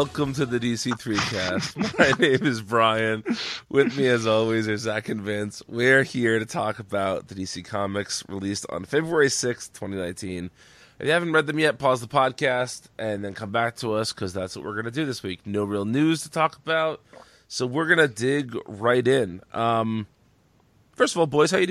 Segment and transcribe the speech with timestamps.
[0.00, 1.76] welcome to the DC3 cast.
[1.98, 3.22] My name is Brian.
[3.68, 5.62] With me, as always, are Zach and Vince.
[5.68, 10.50] We're here to talk about the DC Comics released on February 6th, 2019.
[10.98, 14.14] If you haven't read them yet, pause the podcast and then come back to us
[14.14, 15.40] because that's what we're going to do this week.
[15.44, 17.02] No real news to talk about,
[17.46, 19.42] so we're going to dig right in.
[19.52, 20.06] Um,
[20.94, 21.66] first of all, boys, how you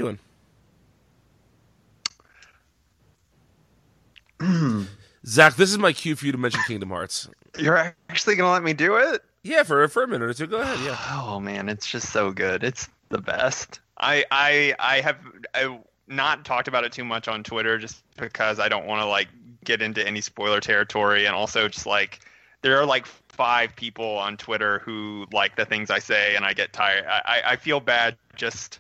[4.40, 4.88] doing?
[5.26, 7.30] Zach, this is my cue for you to mention Kingdom Hearts.
[7.58, 9.24] You're actually gonna let me do it?
[9.44, 10.48] Yeah, for for a minute or two.
[10.48, 10.80] Go ahead.
[10.86, 10.98] Yeah.
[11.12, 12.64] Oh man, it's just so good.
[12.64, 13.80] It's the best.
[14.00, 15.18] I I I have
[15.54, 19.06] I not talked about it too much on Twitter just because I don't want to
[19.06, 19.28] like
[19.64, 22.20] get into any spoiler territory, and also just like
[22.62, 26.54] there are like five people on Twitter who like the things I say, and I
[26.54, 27.06] get tired.
[27.06, 28.80] I I- I feel bad just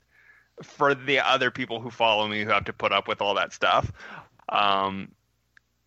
[0.63, 3.53] for the other people who follow me who have to put up with all that
[3.53, 3.91] stuff.
[4.49, 5.09] Um,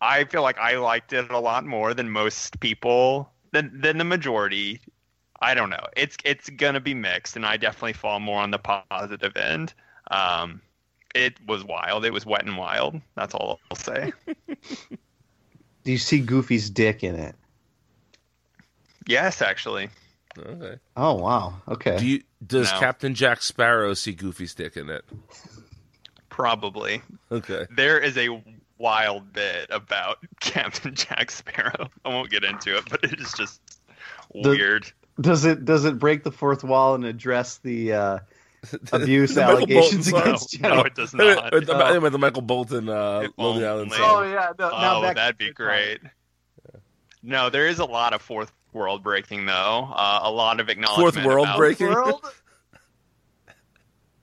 [0.03, 4.03] I feel like I liked it a lot more than most people, than than the
[4.03, 4.81] majority.
[5.41, 5.87] I don't know.
[5.95, 9.73] It's it's gonna be mixed, and I definitely fall more on the positive end.
[10.11, 10.61] Um,
[11.15, 12.03] it was wild.
[12.03, 12.99] It was wet and wild.
[13.15, 14.11] That's all I'll say.
[15.83, 17.35] Do you see Goofy's dick in it?
[19.07, 19.89] yes, actually.
[20.37, 20.79] Okay.
[20.97, 21.61] Oh wow.
[21.67, 21.97] Okay.
[21.97, 22.79] Do you does No.
[22.79, 25.05] Captain Jack Sparrow see Goofy's dick in it?
[26.29, 27.01] Probably.
[27.31, 27.67] Okay.
[27.69, 28.41] There is a
[28.77, 31.89] wild bit about Captain Jack Sparrow.
[32.05, 33.61] I won't get into it, but it is just
[34.33, 34.91] The- weird.
[35.19, 38.19] does it does it break the fourth wall and address the uh,
[38.91, 40.61] abuse The allegations Bolton against song.
[40.61, 40.75] Jenny?
[40.75, 41.53] No, it does not.
[41.53, 41.99] With the, Oh.
[41.99, 44.51] with the Michael Bolton uh, Lonely Island Oh yeah.
[44.57, 45.99] No, Oh, back that'd be the great.
[47.21, 49.89] No, there is a lot of fourth world breaking though.
[49.93, 51.13] Uh, a lot of acknowledgement.
[51.13, 51.87] Fourth world about- breaking.
[51.87, 52.21] World.
[52.25, 52.33] Is there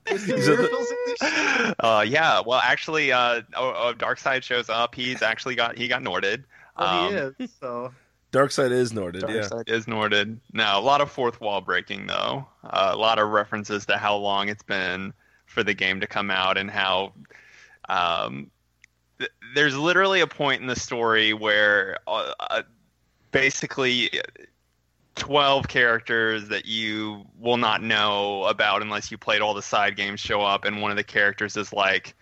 [0.17, 1.75] the- miracles in this shit?
[1.79, 2.41] Uh, yeah.
[2.45, 4.93] Well, actually, uh, oh, oh, Darkseid shows up.
[4.95, 6.43] He's actually got he got Norded.
[6.77, 7.49] Well, he Um, is.
[7.59, 7.93] So
[8.31, 9.41] Darkseid is Norded, yeah.
[9.41, 9.69] Darkseid.
[9.69, 10.37] Is Norded.
[10.53, 12.47] Now a lot of fourth wall breaking though.
[12.63, 15.13] Uh, a lot of references to how long it's been
[15.45, 17.13] for the game to come out and how.
[17.89, 18.49] Um,
[19.19, 22.61] th- there's literally a point in the story where uh, uh,
[23.31, 24.09] basically
[25.15, 30.19] 12 characters that you will not know about unless you played all the side games
[30.19, 32.15] show up and one of the characters is like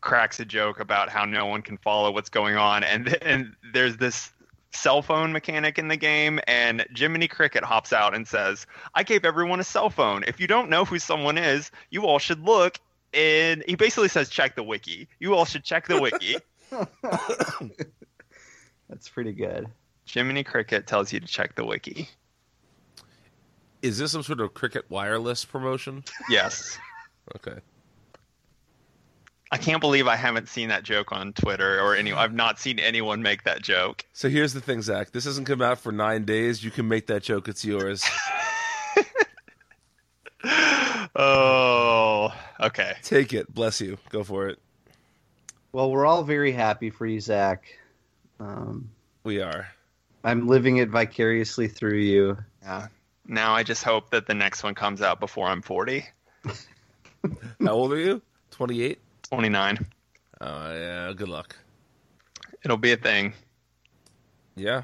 [0.00, 2.84] cracks a joke about how no one can follow what's going on.
[2.84, 4.30] And and there's this
[4.72, 9.24] cell phone mechanic in the game and Jiminy Cricket hops out and says I gave
[9.24, 10.24] everyone a cell phone.
[10.26, 12.80] If you don't know who someone is you all should look
[13.12, 15.08] and he basically says check the wiki.
[15.20, 16.38] You all should check the wiki.
[18.88, 19.68] That's pretty good.
[20.14, 22.08] Jiminy Cricket tells you to check the wiki
[23.82, 26.04] Is this some sort of Cricket Wireless promotion?
[26.30, 26.78] yes
[27.36, 27.58] Okay.
[29.50, 32.12] I can't believe I haven't seen that joke on Twitter or any.
[32.12, 34.04] I've not seen anyone make that joke.
[34.12, 35.12] So here's the thing, Zach.
[35.12, 36.64] This hasn't come out for nine days.
[36.64, 37.46] You can make that joke.
[37.48, 38.04] It's yours.
[41.16, 42.94] Oh, okay.
[43.02, 43.52] Take it.
[43.54, 43.98] Bless you.
[44.10, 44.58] Go for it.
[45.72, 47.64] Well, we're all very happy for you, Zach.
[48.40, 48.90] Um,
[49.22, 49.68] We are.
[50.24, 52.38] I'm living it vicariously through you.
[52.62, 52.88] Yeah.
[53.26, 56.04] Now I just hope that the next one comes out before I'm 40.
[57.62, 58.22] How old are you?
[58.50, 58.98] 28?
[59.30, 59.86] 29.
[60.40, 61.12] Oh, yeah.
[61.14, 61.56] Good luck.
[62.64, 63.34] It'll be a thing.
[64.56, 64.82] Yeah.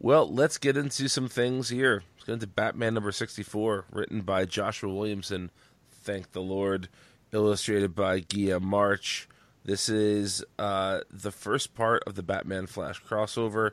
[0.00, 2.02] Well, let's get into some things here.
[2.16, 5.50] Let's get into Batman number 64, written by Joshua Williamson.
[5.90, 6.88] Thank the Lord.
[7.32, 9.28] Illustrated by Gia March.
[9.64, 13.72] This is uh, the first part of the Batman Flash crossover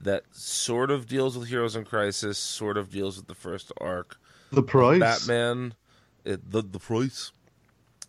[0.00, 4.18] that sort of deals with Heroes in Crisis, sort of deals with the first arc.
[4.52, 5.00] The price.
[5.00, 5.74] Batman,
[6.24, 7.32] it, the the price,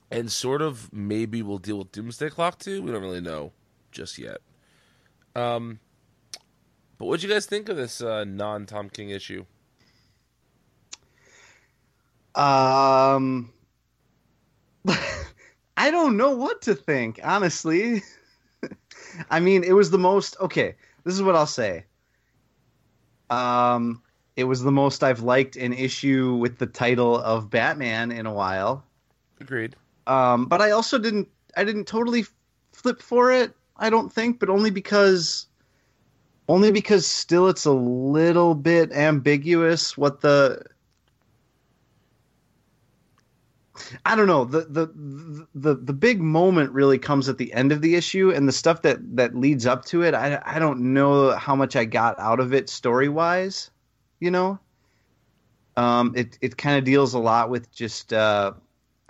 [0.09, 2.81] and sort of maybe we'll deal with Doomsday Clock too.
[2.81, 3.53] We don't really know
[3.91, 4.39] just yet.
[5.35, 5.79] Um,
[6.97, 9.45] but what do you guys think of this uh, non Tom King issue?
[12.35, 13.51] Um,
[15.81, 18.03] I don't know what to think, honestly.
[19.31, 20.75] I mean, it was the most okay.
[21.03, 21.85] This is what I'll say.
[23.31, 24.03] Um,
[24.35, 28.31] it was the most I've liked an issue with the title of Batman in a
[28.31, 28.83] while.
[29.39, 29.75] Agreed.
[30.05, 31.27] Um, but I also didn't.
[31.57, 32.25] I didn't totally
[32.73, 33.51] flip for it.
[33.75, 35.47] I don't think, but only because,
[36.47, 40.63] only because still it's a little bit ambiguous what the.
[44.05, 47.81] I don't know the, the the the big moment really comes at the end of
[47.81, 50.13] the issue, and the stuff that that leads up to it.
[50.13, 53.71] I I don't know how much I got out of it story wise,
[54.19, 54.59] you know.
[55.77, 58.53] Um, it it kind of deals a lot with just uh,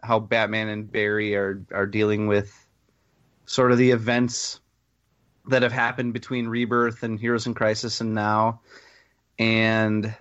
[0.04, 2.54] how Batman and Barry are are dealing with
[3.46, 4.60] sort of the events
[5.48, 8.62] that have happened between Rebirth and Heroes in Crisis and now,
[9.40, 10.16] and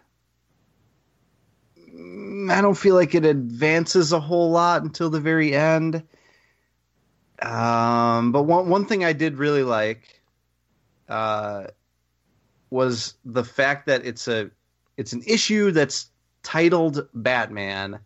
[2.50, 6.02] I don't feel like it advances a whole lot until the very end.
[7.42, 10.20] Um, but one one thing I did really like
[11.08, 11.68] uh,
[12.70, 14.50] was the fact that it's a
[14.96, 16.10] it's an issue that's
[16.42, 17.98] titled Batman,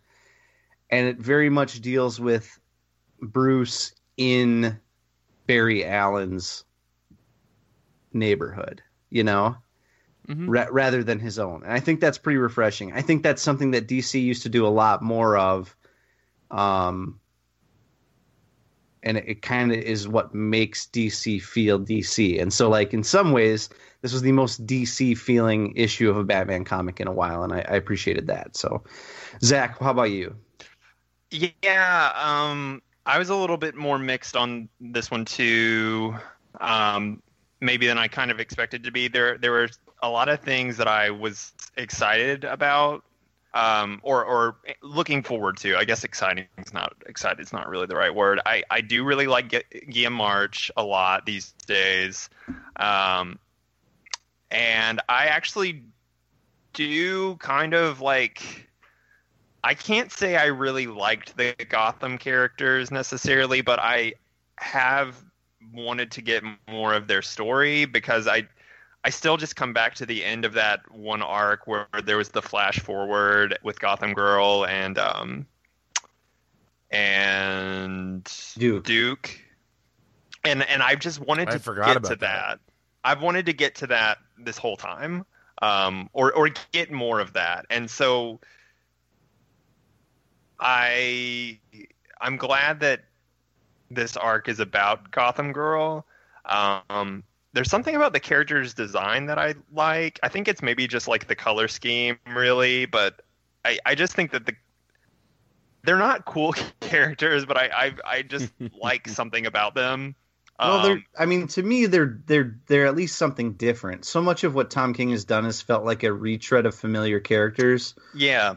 [0.90, 2.58] and it very much deals with
[3.20, 4.78] Bruce in
[5.46, 6.64] Barry Allen's
[8.12, 8.82] neighborhood.
[9.10, 9.56] You know,
[10.28, 10.46] Mhm.
[10.48, 11.62] ra- rather than his own.
[11.64, 12.92] And I think that's pretty refreshing.
[12.92, 15.76] I think that's something that DC used to do a lot more of.
[16.50, 17.20] Um,
[19.02, 22.40] and it, it kind of is what makes DC feel DC.
[22.40, 23.68] And so, like, in some ways,
[24.00, 27.44] this was the most DC feeling issue of a Batman comic in a while.
[27.44, 28.56] And I, I appreciated that.
[28.56, 28.82] So,
[29.42, 30.34] Zach, how about you?
[31.30, 36.14] Yeah, um, I was a little bit more mixed on this one too,
[36.60, 37.22] um,
[37.60, 39.08] maybe than I kind of expected to be.
[39.08, 39.68] There, there were
[40.04, 43.04] a lot of things that I was excited about,
[43.54, 45.76] um, or or looking forward to.
[45.76, 47.40] I guess exciting is not excited.
[47.40, 48.40] is not really the right word.
[48.44, 52.28] I I do really like Gu- Guillaume March a lot these days,
[52.76, 53.38] um,
[54.50, 55.82] and I actually
[56.72, 58.68] do kind of like.
[59.66, 64.12] I can't say I really liked the Gotham characters necessarily, but I
[64.56, 65.16] have
[65.72, 68.46] wanted to get more of their story because I
[69.04, 72.30] I still just come back to the end of that one arc where there was
[72.30, 75.46] the flash forward with Gotham Girl and um
[76.90, 78.24] and
[78.56, 78.84] Duke.
[78.84, 79.38] Duke.
[80.44, 82.58] And and I just wanted I to forgot get about to that.
[82.58, 82.60] that.
[83.04, 85.26] I've wanted to get to that this whole time.
[85.60, 87.66] Um or or get more of that.
[87.68, 88.40] And so
[90.60, 91.58] I
[92.20, 93.04] I'm glad that
[93.90, 96.06] this arc is about Gotham Girl.
[96.46, 97.22] Um,
[97.54, 100.18] there's something about the character's design that I like.
[100.22, 103.22] I think it's maybe just like the color scheme, really, but
[103.64, 104.54] I, I just think that the
[105.84, 108.52] they're not cool characters, but I I, I just
[108.82, 110.16] like something about them.
[110.58, 110.92] Well, they're.
[110.92, 114.04] Um, I mean, to me, they're they're they're at least something different.
[114.04, 117.20] So much of what Tom King has done has felt like a retread of familiar
[117.20, 117.94] characters.
[118.14, 118.56] yeah,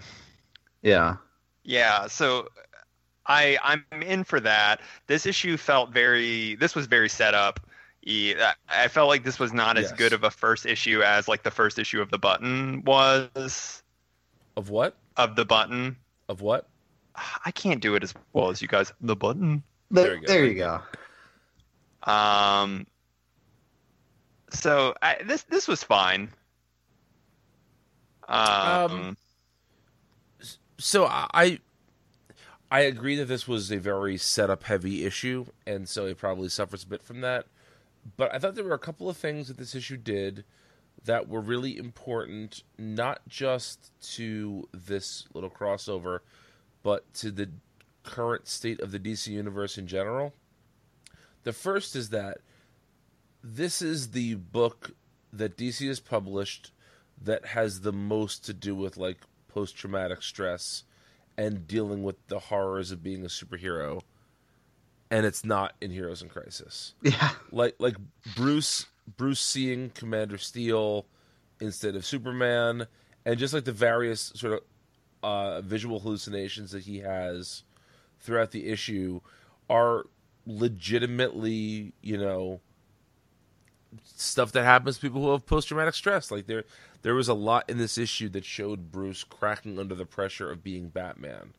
[0.81, 1.17] Yeah.
[1.63, 2.47] Yeah, so
[3.27, 4.81] I I'm in for that.
[5.07, 7.59] This issue felt very this was very set up.
[8.07, 9.97] I I felt like this was not as Yes.
[9.99, 13.83] good of a first issue as like the first issue of the button was
[14.55, 14.95] Of what?
[15.17, 15.97] of the button.
[16.29, 16.67] Of what?
[17.45, 18.93] I can't do it as well as you guys.
[19.01, 19.63] The button.
[19.91, 20.27] There, There you go.
[20.27, 20.81] there you
[22.05, 22.11] go.
[22.11, 22.87] Um
[24.51, 26.29] so I, this this was fine.
[28.29, 29.17] Um, Um,
[30.77, 31.59] so I
[32.69, 36.83] I agree that this was a very setup heavy issue, and so it probably suffers
[36.83, 37.45] a bit from that.
[38.15, 40.45] But I thought there were a couple of things that this issue did
[41.03, 46.19] that were really important, not just to this little crossover,
[46.83, 47.49] but to the
[48.03, 50.33] current state of the DC universe in general.
[51.43, 52.37] The first is that
[53.43, 54.91] this is the book
[55.31, 56.71] that DC has published
[57.21, 60.83] that has the most to do with like post traumatic stress
[61.37, 64.01] and dealing with the horrors of being a superhero.
[65.09, 66.93] And it's not in Heroes in Crisis.
[67.01, 67.31] Yeah.
[67.51, 67.95] Like like
[68.35, 71.05] Bruce Bruce seeing Commander Steel
[71.61, 72.87] instead of Superman
[73.25, 74.59] and just like the various sort of
[75.23, 77.63] uh, visual hallucinations that he has
[78.19, 79.19] throughout the issue
[79.69, 80.05] are
[80.45, 82.61] legitimately, you know,
[84.03, 86.31] stuff that happens to people who have post traumatic stress.
[86.31, 86.63] Like there
[87.01, 90.63] there was a lot in this issue that showed Bruce cracking under the pressure of
[90.63, 91.53] being Batman.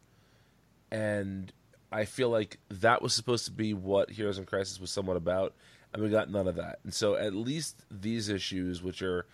[0.90, 1.52] And
[1.90, 5.54] I feel like that was supposed to be what Heroes in Crisis was somewhat about,
[5.92, 6.80] and we got none of that.
[6.85, 9.26] And so at least these issues, which are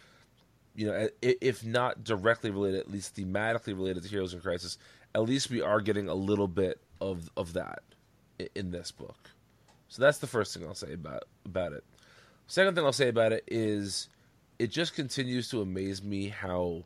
[0.75, 4.76] you know, if not directly related, at least thematically related to Heroes in Crisis,
[5.14, 7.82] at least we are getting a little bit of of that
[8.54, 9.30] in this book.
[9.88, 11.84] So that's the first thing I'll say about about it.
[12.46, 14.08] Second thing I'll say about it is
[14.58, 16.84] it just continues to amaze me how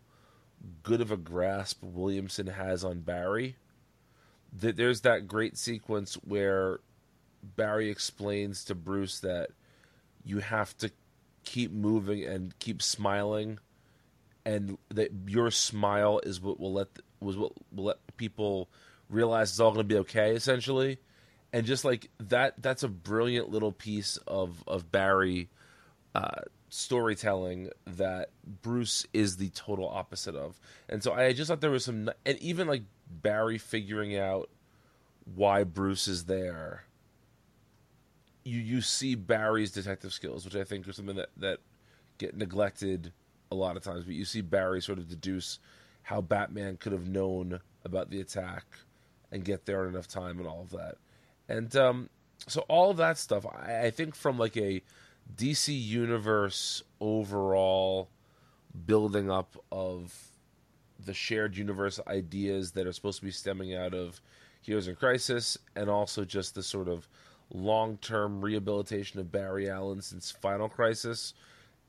[0.83, 3.57] good of a grasp Williamson has on Barry.
[4.53, 6.81] That there's that great sequence where
[7.43, 9.51] Barry explains to Bruce that
[10.25, 10.91] you have to
[11.45, 13.59] keep moving and keep smiling
[14.45, 16.89] and that your smile is what will let
[17.21, 18.69] was what will let people
[19.09, 20.99] realize it's all going to be okay essentially
[21.53, 25.49] and just like that that's a brilliant little piece of of Barry
[26.15, 28.31] uh, storytelling that
[28.63, 30.61] Bruce is the total opposite of.
[30.89, 34.51] And so I just thought there was some, and even like Barry figuring out
[35.35, 36.85] why Bruce is there.
[38.45, 41.61] You you see Barry's detective skills, which I think are something that that
[42.19, 43.13] get neglected
[43.51, 44.05] a lot of times.
[44.05, 45.59] But you see Barry sort of deduce
[46.03, 48.65] how Batman could have known about the attack
[49.31, 50.97] and get there in enough time and all of that.
[51.49, 52.11] And um,
[52.47, 54.83] so all of that stuff, I, I think from like a
[55.37, 58.09] DC universe overall
[58.87, 60.28] building up of
[60.99, 64.21] the shared universe ideas that are supposed to be stemming out of
[64.63, 67.09] Heroes in Crisis, and also just the sort of
[67.51, 71.35] long term rehabilitation of Barry Allen since Final Crisis.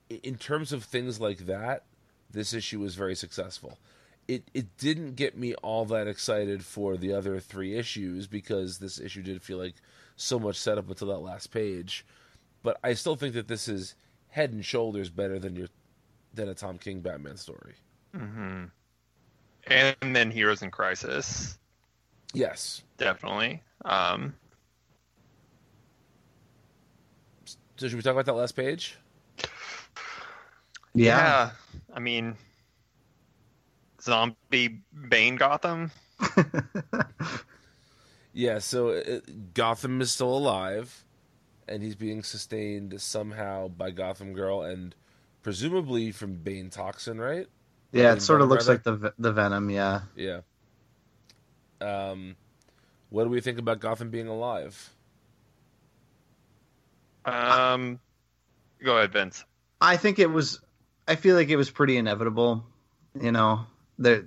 [0.09, 1.83] In terms of things like that,
[2.31, 3.79] this issue was very successful.
[4.27, 8.99] It it didn't get me all that excited for the other three issues because this
[8.99, 9.75] issue did feel like
[10.15, 12.05] so much setup until that last page.
[12.61, 13.95] But I still think that this is
[14.29, 15.67] head and shoulders better than your
[16.33, 17.73] than a Tom King Batman story.
[18.15, 18.65] Mm-hmm.
[19.67, 21.57] And then Heroes in Crisis,
[22.33, 22.83] Yes.
[22.97, 23.61] definitely.
[23.85, 24.33] Um,
[27.77, 28.97] So should we talk about that last page?
[30.93, 31.51] Yeah.
[31.93, 32.35] I mean,
[34.01, 35.91] zombie Bane Gotham.
[38.33, 39.19] Yeah, so uh
[39.53, 41.03] Gotham is still alive,
[41.67, 44.95] and he's being sustained somehow by Gotham Girl and
[45.41, 47.47] presumably from Bane toxin, right?
[47.91, 48.81] Yeah, Venom it sort of looks rather?
[48.85, 49.69] like the the Venom.
[49.69, 50.01] Yeah.
[50.15, 50.41] Yeah.
[51.81, 52.35] Um,
[53.09, 54.89] what do we think about Gotham being alive?
[57.25, 57.99] Um,
[58.83, 59.43] go ahead, Vince.
[59.81, 60.59] I think it was.
[61.07, 62.65] I feel like it was pretty inevitable.
[63.19, 63.65] You know,
[63.97, 64.25] there.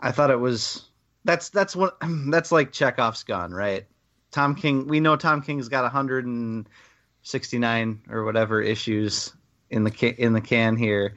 [0.00, 0.88] I thought it was.
[1.24, 1.98] That's that's what
[2.30, 3.86] that's like Chekhov's gun, right?
[4.30, 4.86] Tom King.
[4.86, 9.32] We know Tom King's got 169 or whatever issues
[9.70, 11.16] in the ca- in the can here,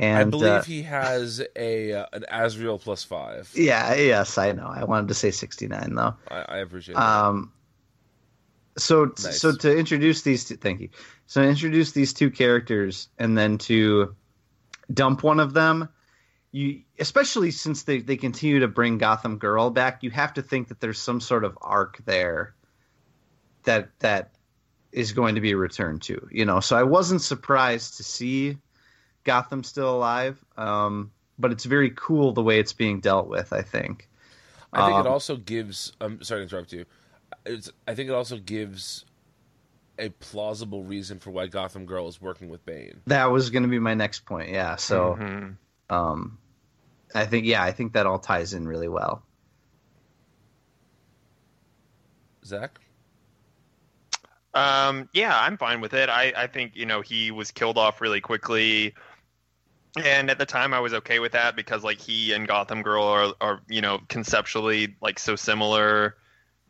[0.00, 3.50] and I believe uh, he has a uh, an Azrael plus five.
[3.54, 4.66] yeah, yes, I know.
[4.66, 6.14] I wanted to say 69 though.
[6.28, 7.02] I, I appreciate that.
[7.02, 7.52] Um,
[8.78, 9.38] so Nice.
[9.40, 10.88] so to introduce these two, thank you.
[11.26, 14.16] So introduce these two characters and then to
[14.92, 15.88] dump one of them,
[16.50, 20.68] you especially since they they continue to bring Gotham Girl back, you have to think
[20.68, 22.54] that there's some sort of arc there
[23.64, 24.32] that that
[24.92, 26.26] is going to be returned to.
[26.32, 28.56] You know, so I wasn't surprised to see
[29.24, 30.42] Gotham still alive.
[30.56, 33.52] Um, but it's very cool the way it's being dealt with.
[33.52, 34.08] I think.
[34.72, 35.92] I think um, it also gives.
[36.00, 36.84] I'm sorry to interrupt you.
[37.46, 39.04] It's, I think it also gives
[39.98, 43.00] a plausible reason for why Gotham Girl is working with Bane.
[43.06, 44.50] That was going to be my next point.
[44.50, 44.76] Yeah.
[44.76, 45.16] So.
[45.18, 45.56] Mhm.
[45.90, 46.38] um
[47.12, 49.24] i think yeah i think that all ties in really well
[52.44, 52.78] Zach,
[54.54, 56.08] Um, yeah, I'm fine with it.
[56.08, 58.94] I, I think, you know, he was killed off really quickly.
[59.96, 63.04] And at the time I was okay with that because like he and Gotham Girl
[63.04, 66.16] are, are you know, conceptually like so similar.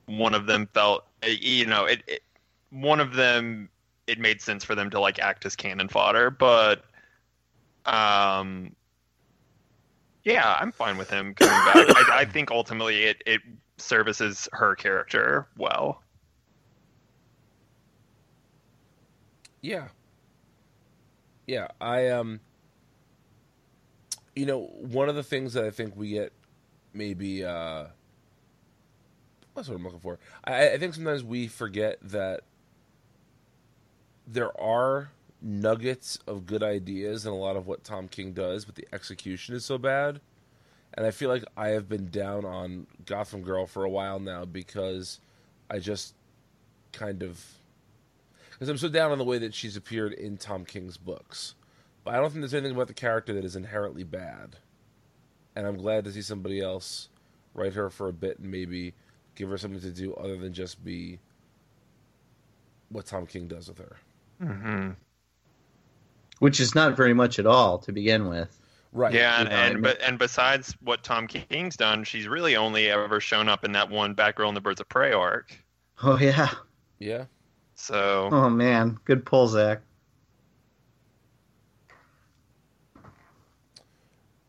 [0.07, 2.23] One of them felt you know, it, it
[2.71, 3.69] one of them
[4.07, 6.85] it made sense for them to like act as cannon fodder, but
[7.85, 8.75] um
[10.25, 11.97] yeah, I'm fine with him coming back.
[11.97, 13.41] I, I think ultimately it, it
[13.79, 16.03] services her character well.
[19.63, 19.89] yeah,
[21.47, 21.69] yeah.
[21.81, 22.41] I um,
[24.41, 26.33] you know, one of the things that I think we get
[26.95, 27.85] maybe uh,
[29.53, 30.19] what's what I'm looking for.
[30.43, 32.41] I, I think sometimes we forget that
[34.27, 35.11] there are
[35.43, 39.55] nuggets of good ideas in a lot of what Tom King does, but the execution
[39.55, 40.23] is so bad.
[40.95, 44.47] And I feel like I have been down on Gotham Girl for a while now
[44.47, 45.21] because
[45.69, 46.15] I just
[46.93, 47.45] kind of
[48.53, 51.57] because I'm so down on the way that she's appeared in Tom King's books.
[52.05, 54.57] But I don't think there's anything about the character that is inherently bad.
[55.57, 57.09] And I'm glad to see somebody else
[57.55, 58.95] write her for a bit and maybe
[59.35, 61.19] give her something to do other than just be
[62.89, 63.97] what Tom King does with her.
[64.43, 64.91] Mm-hmm.
[66.39, 68.57] which is not very much at all to begin with
[68.93, 69.13] Right.
[69.15, 72.27] Yeah, and, you know, I and mean- but and besides what Tom King's done, she's
[72.27, 75.55] really only ever shown up in that one Batgirl and the Birds of Prey arc.
[76.03, 76.51] oh yeah
[76.99, 77.27] Yeah.
[77.75, 79.81] So oh man good pull zach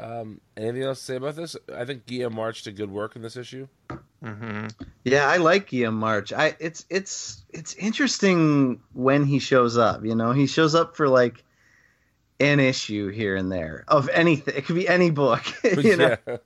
[0.02, 1.56] Um, anything else to say about this?
[1.76, 3.68] I think Guillaume March did good work in this issue.
[4.24, 4.72] mhm.
[5.04, 10.14] yeah i like guillaume march i it's it's it's interesting when he shows up you
[10.14, 11.44] know he shows up for like
[12.40, 16.38] an issue here and there of anything it could be any book you know yeah.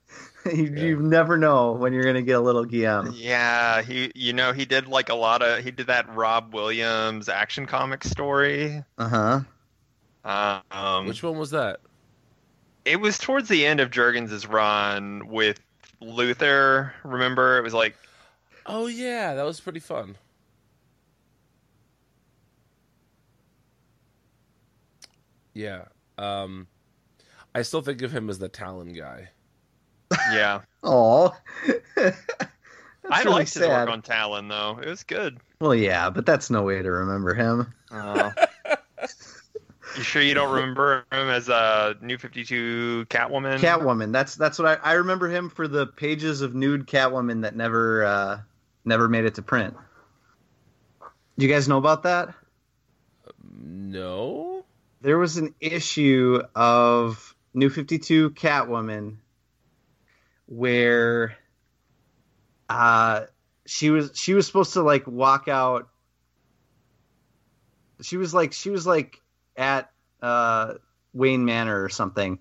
[0.53, 0.83] you, Yeah.
[0.83, 3.13] you never know when you're gonna get a little Guillaume.
[3.17, 7.27] Yeah, he you know he did like a lot of he did that Rob Williams
[7.29, 8.83] action comic story.
[8.97, 9.43] Uh
[10.24, 10.62] huh.
[10.71, 11.79] Um, Which one was that?
[12.86, 15.60] It was towards the end of Jurgens' run with
[16.01, 16.92] Luthor.
[17.04, 17.96] Remember, it was like
[18.68, 20.15] Oh yeah, that was pretty fun.
[25.54, 25.86] Yeah.
[26.18, 26.68] Um
[27.54, 29.30] I still think of him as the Talon guy.
[30.32, 30.62] yeah.
[30.88, 31.36] Oh.
[31.98, 32.13] I
[33.24, 34.77] really liked his work on Talon though.
[34.80, 35.39] It was good.
[35.60, 37.74] Well, yeah, but that's no way to remember him.
[37.89, 38.30] Uh,
[39.98, 43.60] you sure you don't remember him as a New Fifty Two Catwoman?
[43.60, 44.12] Catwoman.
[44.12, 48.04] That's that's what I, I remember him for the pages of nude Catwoman that never
[48.04, 48.40] uh,
[48.84, 49.75] never made it to print.
[51.38, 52.34] Do you guys know about that?
[53.60, 54.66] No.
[55.02, 59.18] There was an issue of New Fifty Two Catwoman
[60.48, 61.36] where
[62.70, 63.22] uh
[63.66, 65.90] she was she was supposed to like walk out
[68.02, 69.22] she was like she was like
[69.57, 70.74] at uh
[71.13, 72.39] Wayne Manor or something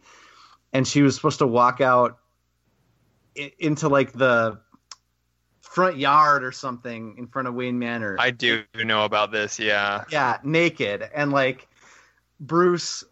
[0.73, 2.19] and she was supposed to walk out
[3.39, 4.59] i- into like the
[5.61, 9.59] front yard or something in front of Wayne Manor I do know about this.
[9.59, 10.05] Yeah.
[10.11, 11.69] yeah, naked, and like
[12.41, 13.05] Bruce,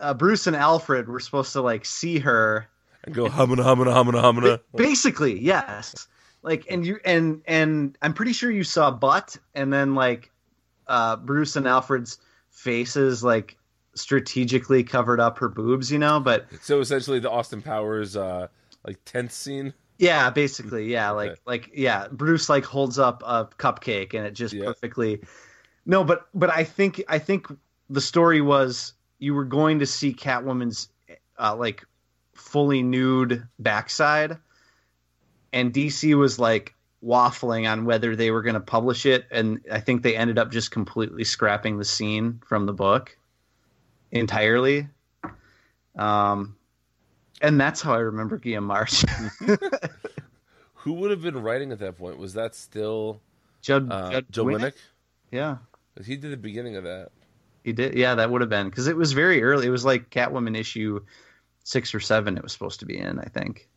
[0.00, 2.68] uh, Bruce and Alfred were supposed to like see her.
[3.04, 4.60] And go humana humana humana humana.
[4.76, 6.06] Basically, yes.
[6.42, 10.30] Like, and you and and I'm pretty sure you saw butt, and then like
[10.86, 12.18] uh, Bruce and Alfred's
[12.52, 13.56] faces like
[13.94, 16.20] strategically covered up her boobs, you know.
[16.20, 18.48] But So essentially the Austin Powers uh
[18.84, 19.74] like tenth scene.
[19.98, 21.40] yeah, basically, yeah, like Okay.
[21.46, 24.66] like yeah, Bruce like holds up a cupcake, and it just Yeah.
[24.66, 25.20] perfectly.
[25.86, 27.46] No, but but I think I think
[27.90, 30.88] the story was you were going to see Catwoman's
[31.38, 31.84] uh, like
[32.34, 34.38] fully nude backside,
[35.52, 39.80] and DC was like waffling on whether they were going to publish it, and I
[39.80, 43.16] think they ended up just completely scrapping the scene from the book
[44.10, 44.88] entirely.
[45.96, 46.56] Um,
[47.40, 49.04] and that's how I remember Guillaume March.
[50.74, 52.18] Who would have been writing at that point?
[52.18, 53.20] Was that still
[53.60, 54.60] Judd, uh, Judd Joe Winick?
[54.60, 54.74] Winick?
[55.30, 55.56] Yeah,
[56.04, 57.10] He did the beginning of that.
[57.64, 57.94] he did.
[57.94, 59.66] Yeah, that would have been because it was very early.
[59.66, 61.00] It was like Catwoman issue
[61.64, 62.36] six or seven.
[62.36, 63.18] It was supposed to be in.
[63.18, 63.68] I think.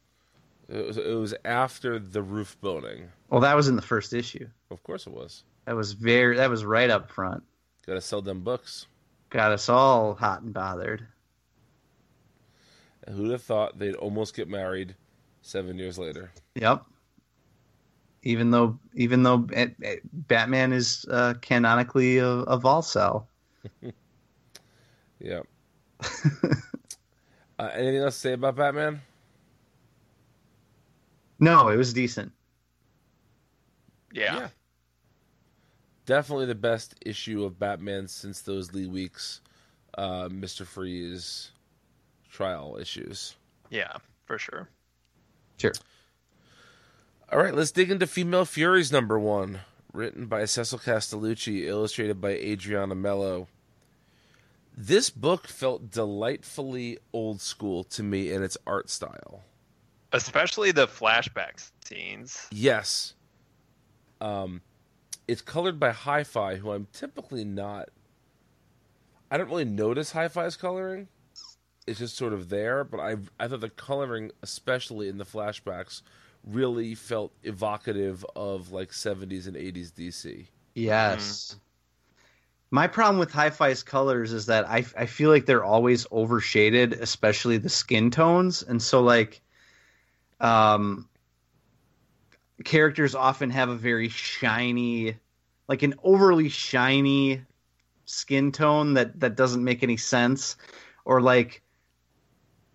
[0.67, 3.09] It was, it was after the roof boning.
[3.29, 4.47] Well, that was in the first issue.
[4.71, 5.43] Of course it was.
[5.65, 6.37] That was very.
[6.37, 7.43] That was right up front.
[7.85, 8.87] Got to sell them books.
[9.29, 11.05] Got us all hot and bothered.
[13.05, 14.95] And who'd have thought they'd almost get married
[15.41, 16.31] seven years later?
[16.55, 16.83] Yep.
[18.23, 19.47] Even though, even though
[20.11, 23.25] Batman is uh, canonically a, a Volcel.
[25.19, 25.41] Yeah.
[27.59, 29.01] uh, anything else to say about Batman?
[31.39, 32.31] No, it was decent.
[34.13, 34.49] Yeah.
[36.05, 39.41] Definitely the best issue of Batman since those Lee Weeks,
[39.97, 41.51] uh, Mister Freeze
[42.31, 43.35] trial issues.
[43.69, 44.69] Yeah, for sure.
[45.57, 45.73] Sure.
[47.31, 52.31] All right, let's dig into Female Furies number one, written by Cecil Castellucci, illustrated by
[52.31, 53.47] Adriana Mello.
[54.77, 59.43] This book felt delightfully old school to me in its art style.
[60.15, 62.47] Especially the flashback scenes.
[62.51, 63.13] Yes.
[64.21, 64.61] Um,
[65.27, 67.89] it's colored by Hi-Fi, who I'm typically not.
[69.29, 71.07] I don't really notice Hi-Fi's coloring.
[71.87, 76.01] It's just sort of there, but I I thought the coloring, especially in the flashbacks,
[76.43, 80.47] really felt evocative of like 70s and 80s DC.
[80.73, 81.55] Yes.
[82.71, 87.57] My problem with Hi-Fi's colors is that I I feel like they're always overshaded, especially
[87.57, 89.41] the skin tones, and so like,
[90.39, 91.07] um,
[92.63, 95.17] characters often have a very shiny,
[95.67, 97.41] like an overly shiny
[98.05, 100.55] skin tone that that doesn't make any sense,
[101.05, 101.61] or like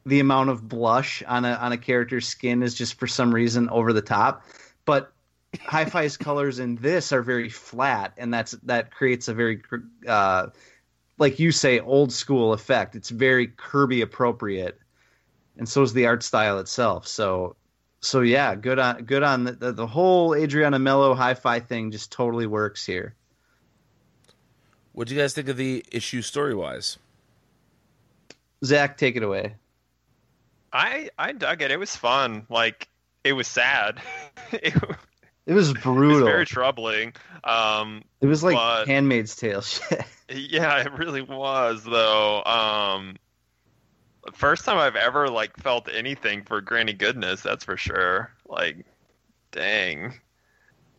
[0.07, 3.69] the amount of blush on a on a character's skin is just for some reason
[3.69, 4.45] over the top,
[4.85, 5.13] but
[5.61, 9.63] Hi-Fi's colors in this are very flat, and that's that creates a very,
[10.07, 10.49] uh,
[11.19, 12.97] like you say, old school effect.
[12.97, 14.80] It's very Kirby appropriate,
[15.61, 17.07] and so is the art style itself.
[17.07, 17.55] So,
[18.01, 21.93] so yeah, good on good on the, the, the whole Adriana Mello Hi-Fi thing.
[21.93, 23.15] Just totally works here.
[24.93, 26.99] What do you guys think of the issue story wise?
[28.65, 29.55] Zach, take it away.
[30.73, 31.71] I I dug it.
[31.71, 32.47] It was fun.
[32.49, 32.89] Like
[33.23, 34.01] it was sad.
[34.53, 34.75] it,
[35.47, 36.27] It was was brutal.
[36.27, 37.15] very troubling.
[37.43, 40.05] Um, it was like but- Handmaid's Tale shit.
[40.29, 42.45] yeah, it really was though.
[42.45, 43.17] Um,
[44.33, 47.43] first time I've ever like felt anything for Granny Goodness.
[47.43, 48.33] That's for sure.
[48.47, 48.85] Like,
[49.53, 50.15] dang.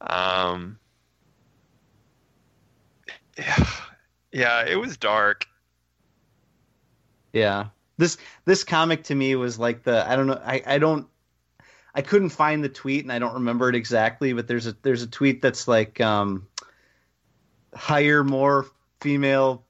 [0.02, 0.80] Um.
[3.38, 3.68] Yeah,
[4.32, 5.48] yeah, it was dark.
[7.34, 7.68] Yeah.
[7.98, 11.08] This this comic to me was like the I don't know I, I don't
[11.94, 15.04] I couldn't find the tweet and I don't remember it exactly, but there's a there's
[15.04, 16.48] a tweet that's like um
[17.76, 18.66] hire more
[19.02, 19.66] female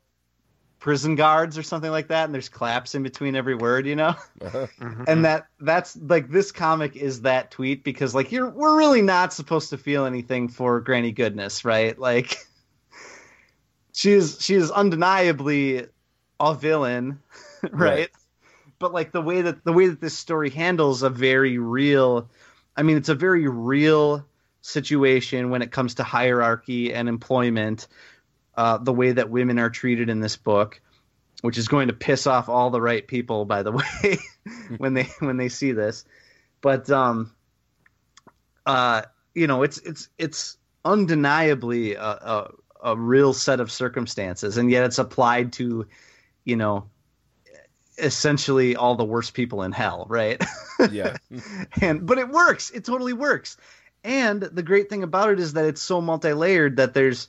[0.81, 4.15] prison guards or something like that and there's claps in between every word, you know?
[4.41, 5.03] Mm-hmm.
[5.07, 9.31] and that that's like this comic is that tweet because like you're we're really not
[9.31, 11.97] supposed to feel anything for Granny Goodness, right?
[11.97, 12.37] Like
[13.93, 15.85] she is she is undeniably
[16.39, 17.21] a villain,
[17.61, 17.71] right?
[17.71, 18.09] Right.
[18.79, 22.27] But like the way that the way that this story handles a very real
[22.75, 24.25] I mean it's a very real
[24.61, 27.87] situation when it comes to hierarchy and employment,
[28.55, 30.81] uh, the way that women are treated in this book,
[31.41, 33.71] which is going to piss off all the right people, by the
[34.03, 34.17] way,
[34.77, 36.05] when they when they see this.
[36.61, 37.33] But um,
[38.65, 42.51] uh, you know, it's it's it's undeniably a, a
[42.83, 45.87] a real set of circumstances, and yet it's applied to,
[46.43, 46.89] you know,
[47.97, 50.43] essentially all the worst people in hell, right?
[50.91, 51.17] yeah.
[51.81, 52.71] and but it works.
[52.71, 53.57] It totally works.
[54.03, 57.27] And the great thing about it is that it's so multi-layered that there's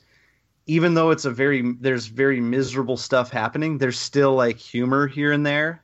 [0.65, 5.31] even though it's a very there's very miserable stuff happening, there's still like humor here
[5.31, 5.83] and there.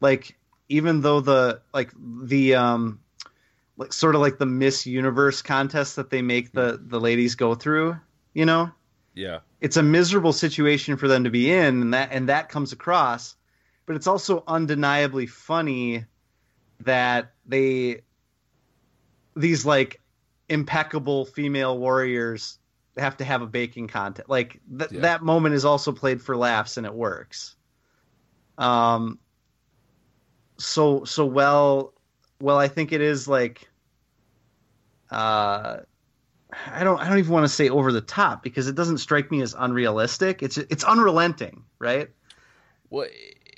[0.00, 0.36] Like
[0.68, 3.00] even though the like the um
[3.76, 7.54] like sort of like the Miss Universe contest that they make the the ladies go
[7.54, 7.98] through,
[8.32, 8.70] you know?
[9.16, 9.40] Yeah.
[9.60, 13.36] it's a miserable situation for them to be in and that and that comes across
[13.86, 16.04] but it's also undeniably funny
[16.80, 18.02] that they
[19.36, 20.00] these like
[20.48, 22.58] impeccable female warriors
[22.96, 25.00] have to have a baking contest like th- Yeah.
[25.00, 27.56] that moment is also played for laughs and it works
[28.58, 29.18] um
[30.58, 31.92] so so well
[32.40, 33.68] well i think it is like
[35.10, 35.78] uh
[36.72, 39.30] I don't I don't even want to say over the top because it doesn't strike
[39.30, 40.42] me as unrealistic.
[40.42, 42.08] It's it's unrelenting, right?
[42.90, 43.08] Well,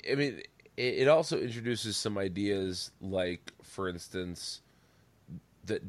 [0.09, 0.41] I mean,
[0.77, 4.61] it it also introduces some ideas, like, for instance,
[5.65, 5.83] that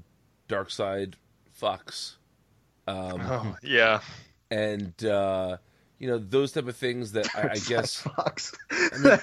[0.48, 1.14] Darkseid
[1.61, 2.16] fucks,
[2.88, 4.01] um, Oh, yeah.
[4.51, 5.57] and uh,
[5.98, 8.55] you know those type of things that I, I guess Fucks.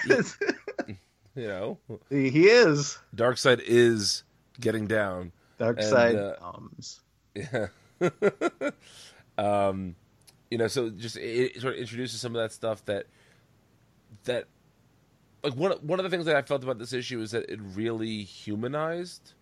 [0.06, 0.96] mean,
[1.34, 1.78] you know
[2.10, 4.22] he is Darkseid is
[4.60, 5.32] getting down.
[5.58, 7.00] dark And, side uh, comes.
[7.34, 7.66] Yeah.
[9.38, 9.94] um,
[10.50, 13.06] you know, so just it, it sort of introduces some of that stuff that
[14.24, 14.46] that
[15.42, 17.58] like one one of the things that I felt about this issue is that it
[17.74, 19.32] really humanized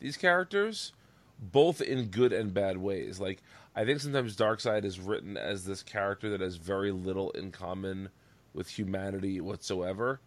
[0.00, 0.92] these characters,
[1.38, 3.20] both in good and bad ways.
[3.20, 3.42] Like
[3.76, 8.08] I think sometimes Darkseid is written as this character that has very little in common
[8.52, 10.20] with humanity whatsoever.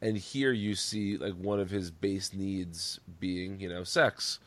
[0.00, 4.40] And here you see like one of his base needs being, you know, sex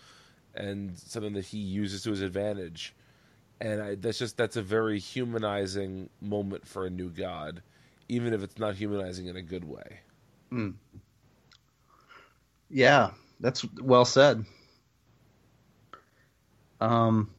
[0.53, 2.93] and something that he uses to his advantage.
[3.61, 7.61] And I, that's just that's a very humanizing moment for a new god,
[8.09, 10.01] even if it's not humanizing in a good way.
[10.49, 10.71] Hmm.
[12.69, 14.45] Yeah, that's well said.
[16.81, 17.29] Um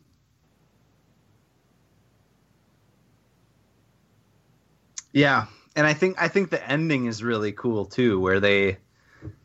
[5.12, 8.79] Yeah, and I think I think the ending is really cool too where they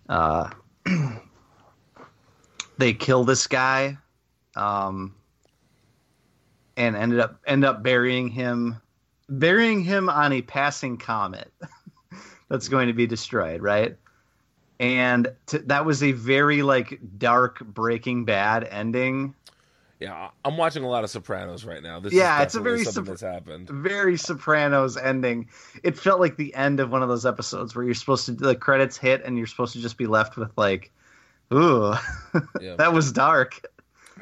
[0.10, 0.50] uh
[2.78, 3.98] they kill this guy
[4.56, 5.16] um
[6.76, 8.82] and ended up end up burying him
[9.30, 11.54] burying him on a passing comet
[12.50, 13.98] that's going to be destroyed, right?
[14.82, 19.36] and t- that was a very like dark Breaking Bad ending.
[20.02, 22.00] Yeah, I- I'm watching a lot of Sopranos right now.
[22.00, 23.70] This Yeah, is it's a very something Sopr- that's happened.
[23.70, 25.48] Very Sopranos ending.
[25.84, 28.56] It felt like the end of one of those episodes where you're supposed to the
[28.56, 30.92] credits hit and you're supposed to just be left with like,
[31.54, 31.94] ooh,
[32.60, 32.76] Yeah.
[32.78, 33.62] that was dark.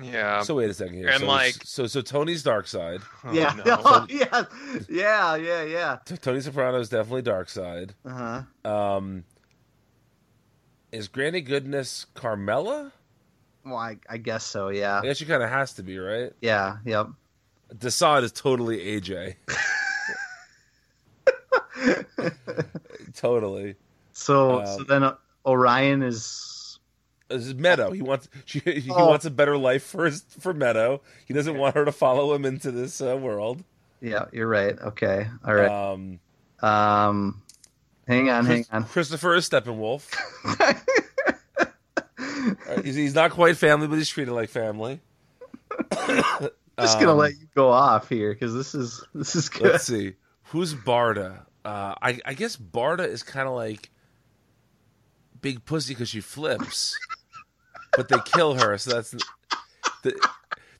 [0.02, 0.44] Yeah.
[0.44, 1.08] So wait a second here.
[1.10, 3.02] and so, like- so so Tony's Darkseid.
[3.24, 4.06] Oh, yeah, no.
[4.10, 4.44] yeah,
[4.90, 5.98] yeah, yeah, yeah.
[6.06, 7.92] T- Tony Soprano is definitely Darkseid.
[8.06, 8.70] Uh huh.
[8.70, 9.24] Um,
[10.92, 12.92] is Granny Goodness Carmela?
[13.66, 14.70] Well, I, I guess so.
[14.70, 16.32] Yeah, I guess she kind of has to be, right?
[16.42, 17.08] yeah, yep.
[17.76, 19.36] Desaad is totally AJ.
[23.16, 23.76] totally.
[24.14, 26.80] So Um, so then uh, Orion is
[27.30, 27.92] is Meadow.
[27.92, 29.08] He wants she, he Oh.
[29.08, 31.02] wants a better life for his, for Meadow.
[31.28, 33.64] He doesn't want her to follow him into this uh, world.
[34.02, 34.26] yeah.
[34.32, 34.78] You're right.
[34.80, 35.28] Okay.
[35.46, 35.70] All right.
[35.70, 36.20] Um,
[36.62, 37.42] Um,
[38.08, 38.84] hang on, hang on.
[38.86, 40.10] Christopher is Steppenwolf.
[42.68, 45.00] Uh, he's, he's not quite family, but he's treated like family.
[45.94, 49.72] just gonna Um, let you go off here because this is this is good.
[49.74, 50.14] Let's see.
[50.46, 51.46] Who's Barda?
[51.64, 53.90] Uh, I, I guess Barda is kind of like
[55.42, 56.98] big pussy because she flips,
[57.96, 58.78] but they kill her.
[58.78, 59.14] So that's
[60.04, 60.30] the,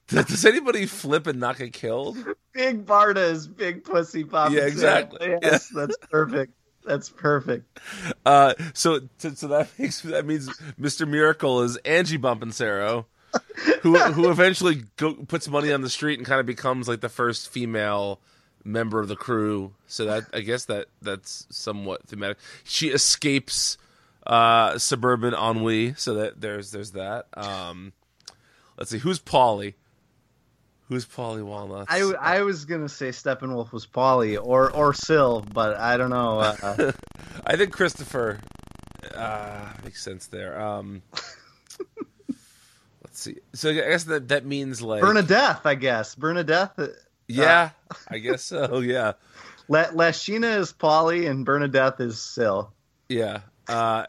[0.08, 2.16] does anybody flip and not get killed?
[2.52, 4.50] Big Barda is big pussy pop.
[4.50, 5.36] Yeah, exactly.
[5.42, 6.52] Yes, that's perfect.
[6.84, 7.78] That's perfect.
[8.24, 10.48] Uh, so, so that makes that means
[10.80, 11.06] Mr.
[11.06, 13.04] Miracle is Angie Bonpensiero,
[13.82, 17.08] who who eventually go, puts money on the street and kind of becomes like the
[17.08, 18.20] first female
[18.64, 19.72] member of the crew.
[19.86, 22.38] So that I guess that that's somewhat thematic.
[22.64, 23.76] She escapes
[24.26, 27.26] uh, suburban ennui, so that there's there's that.
[27.34, 27.92] Um,
[28.78, 29.76] let's see, who's Polly?
[30.90, 31.86] Who's Polly Walnuts?
[31.88, 36.40] I, I was gonna say Steppenwolf was Polly or or Syl, but I don't know.
[36.40, 36.92] Uh,
[37.46, 38.40] I think Christopher
[39.14, 40.60] uh, makes sense there.
[40.60, 41.02] Um,
[43.04, 43.36] let's see.
[43.54, 46.72] So I guess that that means like Bernadette, I guess Bernadette.
[46.78, 46.88] uh,
[47.28, 47.70] Yeah,
[48.08, 48.78] I guess so.
[48.80, 49.12] Yeah,
[49.68, 52.72] La- Lashina is Polly and Bernadette is Syl.
[53.08, 53.40] yeah.
[53.68, 54.06] Uh,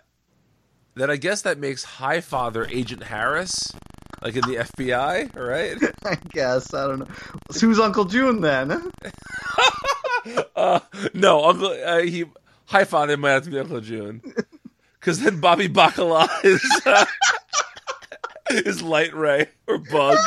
[0.96, 3.72] then I guess that makes Highfather Agent Harris,
[4.22, 5.78] like in the FBI, right?
[6.06, 7.08] I guess I don't know.
[7.52, 8.92] So who's Uncle June then?
[10.56, 10.80] Uh,
[11.16, 12.26] no, Uncle uh, he
[12.70, 14.22] Highfather might have to be Uncle June,
[15.00, 17.06] because then Bobby Bacala is uh,
[18.52, 20.20] is Light Ray or Bug.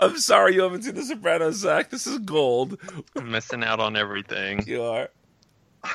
[0.00, 1.90] I'm sorry you haven't seen The Sopranos, Zach.
[1.90, 2.76] This is gold.
[3.16, 4.64] I'm missing out on everything.
[4.66, 5.10] You are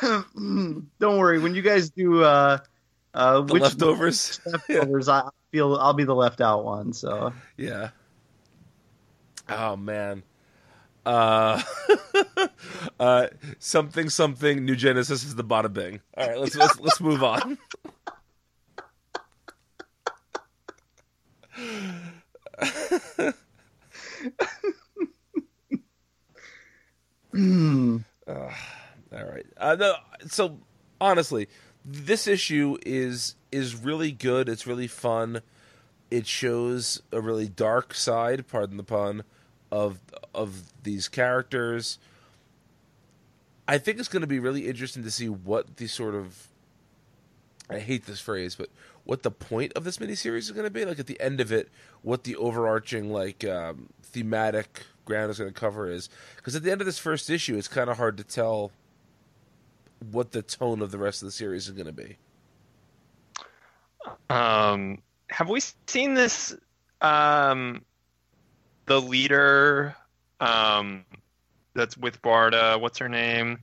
[0.02, 1.40] don't worry.
[1.40, 2.60] When you guys do uh,
[3.16, 4.40] uh, the which leftovers.
[4.46, 6.94] leftovers, I feel I'll be the left out one.
[6.94, 7.90] So Yeah.
[9.50, 10.24] Oh man.
[11.06, 11.62] Uh,
[13.00, 13.28] uh,
[13.60, 14.66] something something.
[14.66, 16.02] New Genesis is the bada bing.
[16.18, 17.58] All right, let's let's let's move on.
[27.32, 27.98] Hmm.
[28.28, 28.50] All
[29.12, 29.46] right.
[29.58, 29.96] Uh, no,
[30.28, 30.58] so
[31.00, 31.48] honestly,
[31.86, 34.50] this issue is is really good.
[34.50, 35.42] It's really fun.
[36.10, 39.24] It shows a really dark side, pardon the pun,
[39.72, 40.00] of
[40.34, 42.00] of these characters.
[43.68, 46.48] I think it's going to be really interesting to see what the sort of
[47.70, 48.70] I hate this phrase, but
[49.06, 50.86] what the point of this miniseries is going to be.
[50.86, 51.70] Like at the end of it,
[52.02, 56.10] what the overarching like um, thematic ground is going to cover is.
[56.36, 58.72] Because at the end of this first issue, it's kind of hard to tell
[60.12, 62.18] what the tone of the rest of the series is going to be.
[64.30, 66.56] Um, have we seen this?
[67.02, 67.84] Um,
[68.86, 69.96] the leader,
[70.40, 71.06] um,
[71.74, 72.80] that's with Barda.
[72.80, 73.60] What's her name?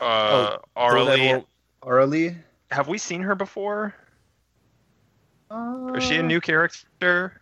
[0.00, 1.44] Uh, Oh, The one that Arlie.
[1.82, 2.36] Arlie.
[2.70, 3.94] Have we seen her before?
[5.50, 7.40] Uh, Is she a new character?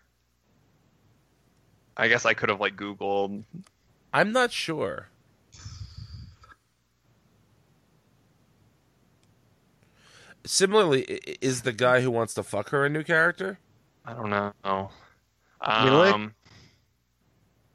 [1.97, 3.45] I guess I could have like Googled.
[4.13, 5.09] I'm not sure.
[10.47, 13.59] Similarly, i- i- is the guy who wants to fuck her a new character?
[14.05, 14.91] I don't know.
[15.67, 16.11] Really?
[16.11, 16.35] Um,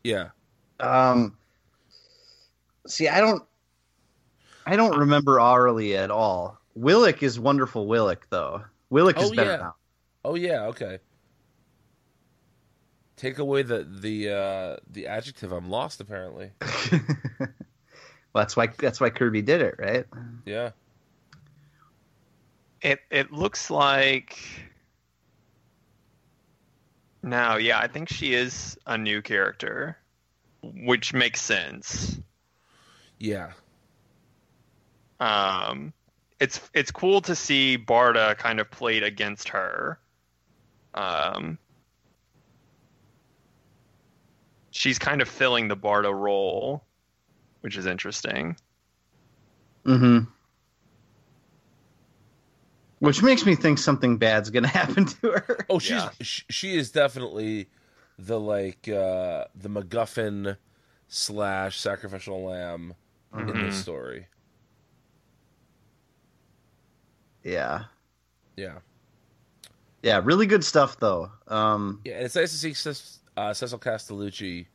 [0.03, 0.29] Yeah.
[0.79, 1.37] Um.
[2.87, 3.43] See, I don't.
[4.65, 6.57] I don't remember Arlie at all.
[6.77, 7.87] Willik is wonderful.
[7.87, 8.63] Willik though.
[8.91, 9.57] Willik is Oh, better yeah.
[9.57, 9.75] now.
[10.23, 10.65] Oh yeah.
[10.67, 10.99] Okay.
[13.17, 15.51] Take away the the uh, the adjective.
[15.51, 15.99] I'm lost.
[15.99, 16.51] Apparently.
[16.91, 17.49] well,
[18.33, 20.05] that's why that's why Kirby did it, right?
[20.45, 20.71] Yeah.
[22.81, 24.37] It it looks like.
[27.21, 29.97] now, yeah, I think she is a new character,
[30.61, 32.19] which makes sense.
[33.17, 33.51] Yeah.
[35.19, 35.93] Um,
[36.39, 39.99] it's it's cool to see Barda kind of played against her.
[40.93, 41.57] Um,
[44.71, 46.83] she's kind of filling the Barda role,
[47.61, 48.55] which is interesting.
[49.85, 50.29] Mm-hmm.
[52.99, 55.65] Which makes me think something bad's gonna happen to her.
[55.69, 56.09] Oh, she's Yeah.
[56.19, 57.69] she is definitely
[58.17, 60.57] the like uh the MacGuffin
[61.07, 62.93] slash sacrificial lamb
[63.33, 63.61] in Mhm.
[63.67, 64.27] this story.
[67.43, 67.85] Yeah.
[68.57, 68.79] Yeah.
[70.03, 71.31] Yeah, really good stuff though.
[71.47, 74.67] Um, Yeah, and it's nice to see Ces- uh, Cecil Castellucci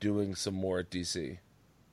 [0.00, 1.38] doing some more at DC.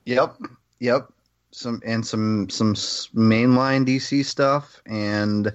[0.06, 0.36] Yep,
[0.80, 1.12] yep.
[1.52, 5.54] Some and some some mainline DC stuff, and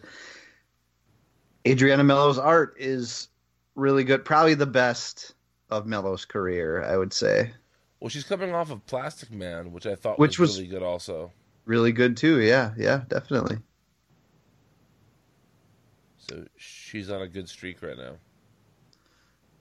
[1.68, 3.30] Adriana Mello's art is
[3.76, 4.24] really good.
[4.24, 5.34] Probably the best
[5.70, 7.52] of Mello's career, I would say.
[8.00, 10.84] Well, she's coming off of Plastic Man, which I thought Which was, was- really good
[10.84, 11.32] also.
[11.66, 12.40] Really good too.
[12.42, 13.58] Yeah, yeah, definitely.
[16.18, 18.14] So she's on a good streak right now.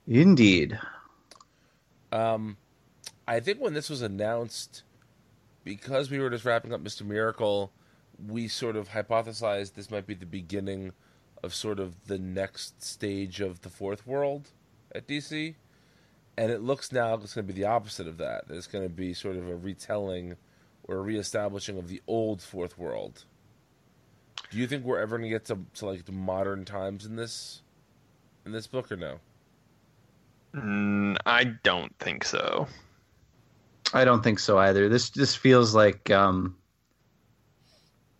[0.07, 0.79] Indeed.
[2.11, 2.57] Um,
[3.27, 4.83] I think when this was announced
[5.67, 7.05] because we were just wrapping up Mr.
[7.05, 7.73] Miracle,
[8.25, 10.93] we sort of hypothesized this might be the beginning
[11.43, 14.51] of sort of the next stage of the fourth world
[14.95, 15.55] at DC.
[16.37, 18.45] And it looks now it's going to be the opposite of that.
[18.49, 20.37] It's going to be sort of a retelling
[20.85, 23.25] or a reestablishing of the old fourth world.
[24.49, 27.17] Do you think we're ever going to get to, to like the modern times in
[27.17, 27.61] this
[28.45, 29.19] in this book or no?
[30.55, 32.67] Mm, I don't think so.
[33.93, 34.89] I don't think so either.
[34.89, 36.55] This just feels like um,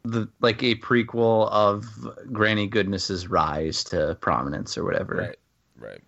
[0.03, 1.85] the like a prequel of
[2.31, 5.15] Granny Goodness's rise to prominence or whatever.
[5.15, 5.39] Right.
[5.79, 6.01] Right.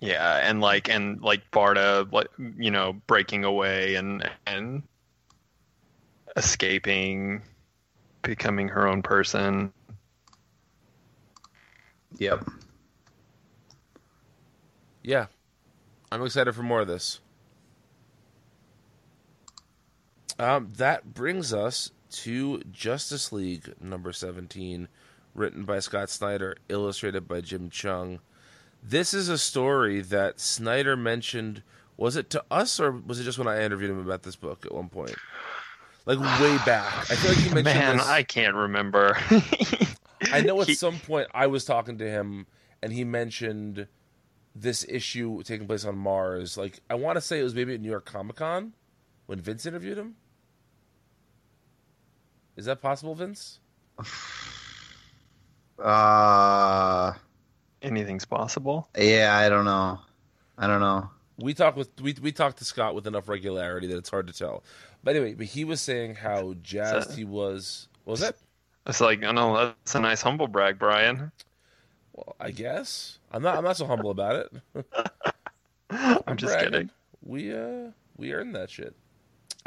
[0.00, 4.82] Yeah, and like and like Barda, like you know, breaking away and and
[6.36, 7.42] escaping,
[8.22, 9.72] becoming her own person.
[12.18, 12.48] Yep.
[15.02, 15.26] Yeah.
[16.12, 17.20] I'm excited for more of this.
[20.38, 24.88] Um, that brings us to Justice League number 17,
[25.34, 28.18] written by Scott Snyder, illustrated by Jim Cheung.
[28.82, 31.62] This is a story that Snyder mentioned.
[31.96, 34.64] Was it to us, or was it just when I interviewed him about this book
[34.64, 35.14] at one point?
[36.06, 37.10] Like way back.
[37.10, 38.06] I feel like he mentioned Man, this.
[38.08, 39.18] I can't remember.
[40.32, 42.46] I know at He- some point I was talking to him
[42.82, 43.86] and he mentioned
[44.54, 46.56] this issue taking place on Mars.
[46.56, 48.72] Like I want to say it was maybe at New York Comic Con
[49.30, 50.16] when Vince interviewed him.
[52.56, 53.60] Is that possible, Vince?
[55.78, 57.12] Uh,
[57.80, 58.88] Anything's possible.
[58.98, 60.00] yeah, I don't know.
[60.58, 61.08] I don't know.
[61.38, 64.32] We talk with we we talked to Scott with enough regularity that it's hard to
[64.32, 64.64] tell.
[65.04, 67.86] But anyway, but he was saying how jazzed So- he was.
[68.04, 68.34] What was that?
[68.86, 71.30] It's like, I know that's a nice humble brag, Brian.
[72.14, 73.56] Well, I guess I'm not.
[73.56, 74.34] I'm not so humble about
[74.74, 74.84] it.
[76.26, 76.72] I'm just bragging.
[76.72, 76.90] kidding.
[77.22, 78.96] We uh we earned that shit.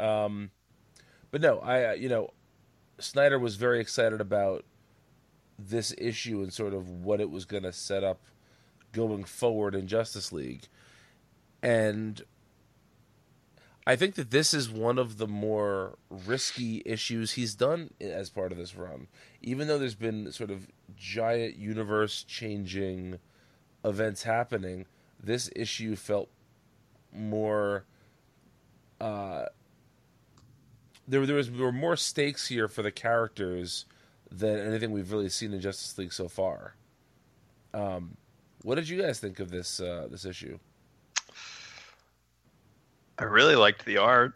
[0.00, 0.50] Um,
[1.30, 2.30] but no, I uh, you know,
[2.98, 4.64] Snyder was very excited about
[5.58, 8.20] this issue and sort of what it was going to set up
[8.92, 10.68] going forward in Justice League,
[11.62, 12.22] and
[13.86, 18.50] I think that this is one of the more risky issues he's done as part
[18.50, 19.08] of this run.
[19.42, 23.18] Even though there's been sort of giant universe changing
[23.84, 24.86] events happening,
[25.22, 26.30] this issue felt
[27.12, 27.84] more
[29.00, 29.44] uh
[31.08, 33.86] there there was there were more stakes here for the characters
[34.30, 36.74] than anything we've really seen in Justice League so far.
[37.72, 38.16] Um
[38.62, 40.58] what did you guys think of this uh this issue?
[43.18, 44.34] I really liked the art.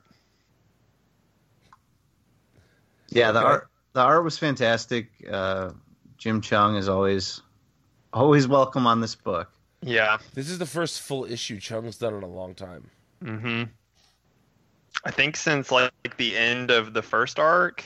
[3.11, 5.09] Yeah, the art the art was fantastic.
[5.31, 5.71] Uh,
[6.19, 7.41] Jim Cheung is always
[8.13, 9.51] always welcome on this book.
[9.83, 10.19] Yeah.
[10.35, 12.91] This is the first full issue Cheung's done in a long time.
[13.23, 13.65] hmm
[15.05, 17.85] I think since like the end of the first arc,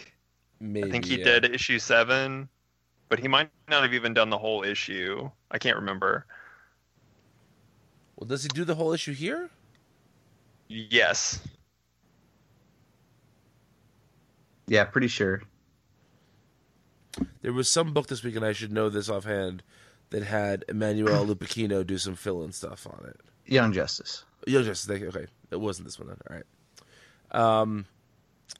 [0.60, 1.24] Maybe I think he yeah.
[1.24, 2.48] did issue seven,
[3.08, 5.28] but he might not have even done the whole issue.
[5.50, 6.24] I can't remember.
[8.16, 9.50] Well, does he do the whole issue here?
[10.68, 11.40] Yes.
[14.68, 15.42] Yeah, pretty sure.
[17.42, 19.62] There was some book this week, and I should know this offhand,
[20.10, 23.20] that had Emmanuel Lupacchino do some fill-in stuff on it.
[23.46, 24.24] Young Justice.
[24.46, 24.88] Young Justice.
[24.88, 26.18] Okay, it wasn't this one then.
[26.30, 26.46] All right.
[27.32, 27.86] Um,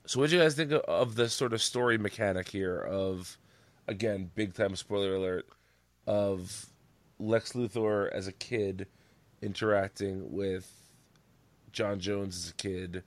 [0.07, 2.79] so what do you guys think of, the sort of story mechanic here?
[2.79, 3.39] Of
[3.87, 5.47] again, big time spoiler alert
[6.07, 6.67] of
[7.19, 8.87] Lex Luthor as a kid
[9.41, 10.71] interacting with
[11.73, 13.03] J'onn J'onzz as a kid,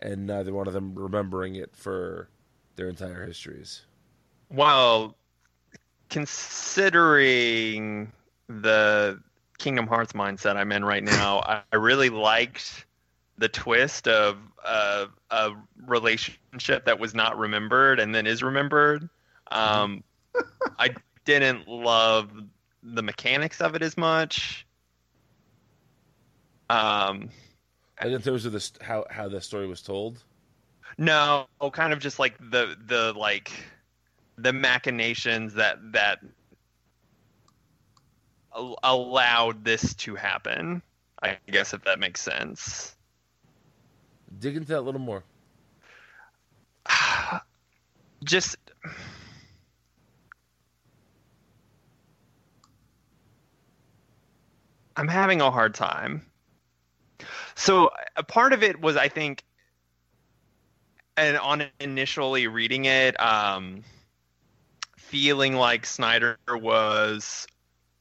[0.00, 2.28] and neither one of them remembering it for
[2.76, 3.82] their entire histories.
[4.50, 5.16] Well,
[6.08, 8.12] considering
[8.48, 9.20] the
[9.58, 12.86] Kingdom Hearts mindset I'm in right now, I really liked
[13.38, 15.52] the twist of uh, a
[15.86, 19.08] relationship that was not remembered and then is remembered.
[19.50, 20.04] Um,
[20.78, 20.90] I
[21.24, 22.30] didn't love
[22.82, 24.66] the mechanics of it as much.
[26.70, 27.30] Um,
[27.98, 30.22] And in terms of this, how how the story was told,
[30.98, 33.52] No, kind of just like the the like
[34.36, 36.20] the machinations that that
[38.82, 40.82] allowed this to happen.
[41.22, 42.97] I guess if that makes sense.
[44.38, 45.24] Dig into that a little more.
[48.24, 48.56] Just
[54.96, 56.22] I'm having a hard time.
[57.54, 59.44] So a part of it was I think
[61.16, 63.82] and on initially reading it, um,
[64.96, 67.46] feeling like Snyder was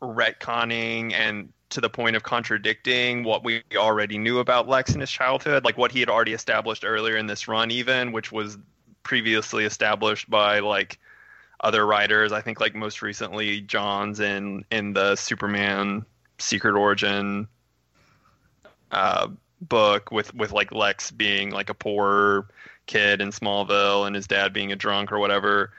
[0.02, 5.12] retconning and to the point of contradicting what we already knew about Lex in his
[5.12, 8.58] childhood, like what he had already established earlier in this run, even which was
[9.04, 11.00] previously established by like
[11.62, 12.32] other writers.
[12.32, 16.06] I think like most recently Johns in in the Superman
[16.38, 17.48] Secret Origin
[18.92, 19.28] uh,
[19.62, 22.48] book with with like Lex being like a poor
[22.86, 25.74] kid in Smallville and his dad being a drunk or whatever.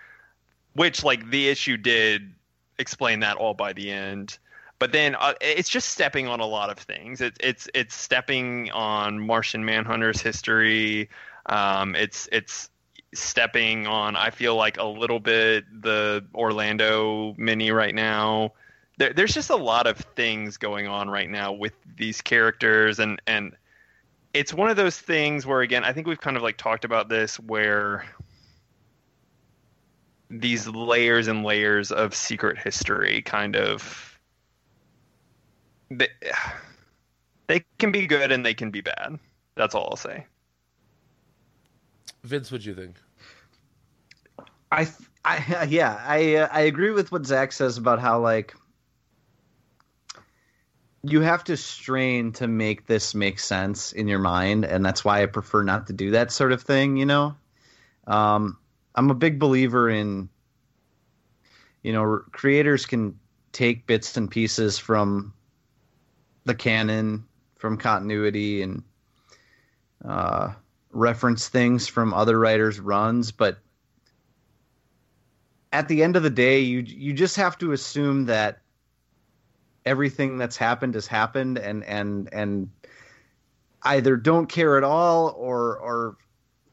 [0.74, 2.32] Which like the issue did
[2.78, 4.38] explain that all by the end.
[4.78, 7.20] But then uh, it's just stepping on a lot of things.
[7.20, 11.08] It's it's it's stepping on Martian Manhunter's history.
[11.46, 12.70] Um, it's it's
[13.14, 18.52] stepping on I feel like a little bit the Orlando mini right now.
[18.98, 23.20] There, there's just a lot of things going on right now with these characters and
[23.26, 23.56] and
[24.34, 27.08] it's one of those things where again I think we've kind of like talked about
[27.08, 28.04] this where
[30.30, 34.07] these layers and layers of secret history kind of
[35.90, 36.08] they,
[37.46, 39.18] they can be good and they can be bad.
[39.54, 40.26] That's all I'll say.
[42.24, 42.96] Vince, what do you think?
[44.70, 44.88] I,
[45.24, 48.54] I, yeah, I, uh, I agree with what Zach says about how like
[51.02, 55.22] you have to strain to make this make sense in your mind, and that's why
[55.22, 56.96] I prefer not to do that sort of thing.
[56.96, 57.36] You know,
[58.06, 58.58] um,
[58.94, 60.28] I'm a big believer in,
[61.82, 63.18] you know, creators can
[63.52, 65.32] take bits and pieces from
[66.44, 67.24] the canon,
[67.56, 68.82] from continuity, and
[70.04, 70.52] uh,
[70.90, 73.58] reference things from other writers' runs, but
[75.72, 78.60] at the end of the day, you you just have to assume that
[79.84, 82.70] everything that's happened has happened, and and and
[83.82, 86.16] either don't care at all or or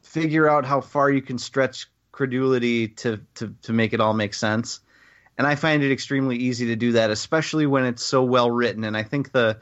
[0.02, 4.34] figure out how far you can stretch credulity to to to make it all make
[4.34, 4.80] sense.
[5.38, 8.84] And I find it extremely easy to do that, especially when it's so well written.
[8.84, 9.58] And I think the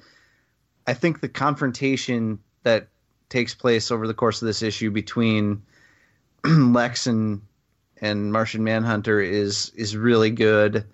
[0.86, 2.88] I think the confrontation that
[3.28, 5.62] takes place over the course of this issue between
[6.44, 7.42] Lex and
[8.00, 10.84] and Martian Manhunter is is really good,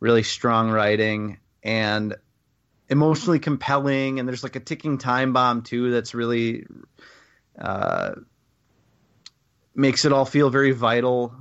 [0.00, 2.14] really strong writing and
[2.88, 4.18] emotionally compelling.
[4.18, 6.66] And there's like a ticking time bomb too that's really
[7.58, 8.12] uh,
[9.74, 11.34] makes it all feel very vital.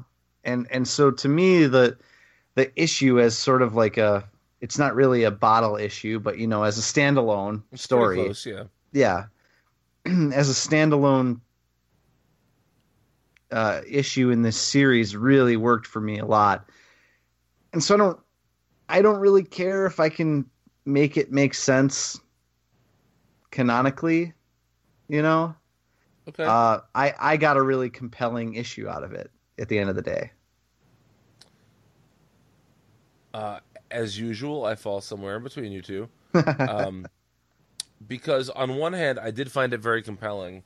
[0.44, 1.98] And and so to me the
[2.58, 4.28] the issue as sort of like a
[4.62, 8.16] it's not really a bottle issue, but you know as a standalone It's story.
[8.16, 8.64] close, yeah.
[8.92, 9.26] Yeah,
[10.06, 11.40] as a standalone
[13.52, 16.68] uh, issue in this series really worked for me a lot.
[17.74, 18.20] And so I don't
[18.90, 20.50] I don't really care if I can
[20.84, 22.20] make it make sense
[23.52, 24.34] canonically,
[25.08, 25.54] you know?
[26.28, 26.44] Okay.
[26.44, 29.30] Uh, I I got a really compelling issue out of it
[29.60, 30.32] at the end of the day.
[33.38, 33.60] Uh,
[33.92, 36.10] as usual, I fall somewhere in between you two.
[36.60, 37.06] um,
[38.06, 40.64] because on one hand, I did find it very compelling,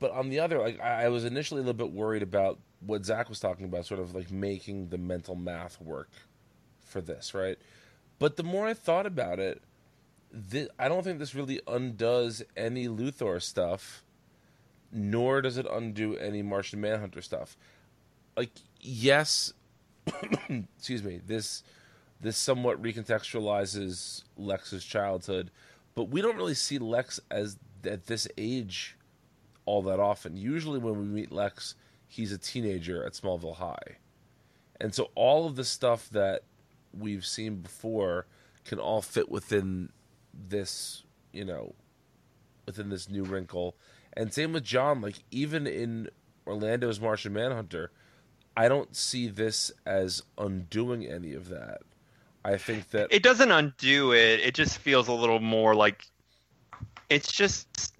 [0.00, 3.28] but on the other, like I, was initially a little bit worried about what Zach
[3.28, 6.10] was talking about, sort of like making the mental math work
[6.84, 7.58] for this, right?
[8.18, 9.62] But the more I thought about it,
[10.80, 14.02] I don't think this really undoes any Luthor stuff,
[14.90, 17.56] nor does it undo any Martian Manhunter stuff.
[18.36, 18.50] Like,
[18.80, 19.52] yes,
[20.76, 21.62] excuse me, this
[22.20, 25.50] this somewhat recontextualizes Lex's childhood,
[25.94, 28.96] but we don't really see Lex as at this age
[29.64, 30.36] all that often.
[30.36, 31.74] Usually, when we meet Lex,
[32.06, 33.98] he's a teenager at Smallville High,
[34.80, 36.42] and so all of the stuff that
[36.96, 38.26] we've seen before
[38.64, 39.90] can all fit within
[40.32, 41.74] this, you know,
[42.66, 43.76] within this new wrinkle.
[44.12, 45.02] And same with J'onn.
[45.02, 46.08] Like even in
[46.46, 47.90] Orlando's Martian Manhunter,
[48.58, 51.82] I don't see this as undoing any of that.
[52.44, 54.40] I think that It doesn't undo it.
[54.40, 56.04] It just feels a little more like
[57.08, 57.94] it's just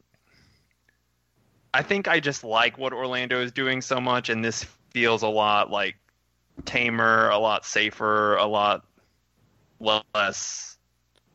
[1.73, 5.29] I think I just like what Orlando is doing so much and this feels a
[5.29, 5.95] lot like
[6.65, 8.85] tamer, a lot safer, a lot
[9.79, 10.77] less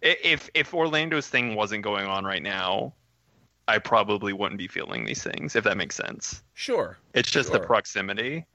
[0.01, 2.93] if if Orlando's thing wasn't going on right now,
[3.69, 6.43] I probably wouldn't be feeling these things if that makes sense.
[6.55, 8.45] sure, It's just the proximity.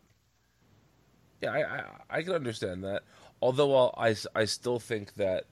[1.41, 3.03] Yeah, I, I I can understand that.
[3.41, 5.45] Although I'll, I I still think that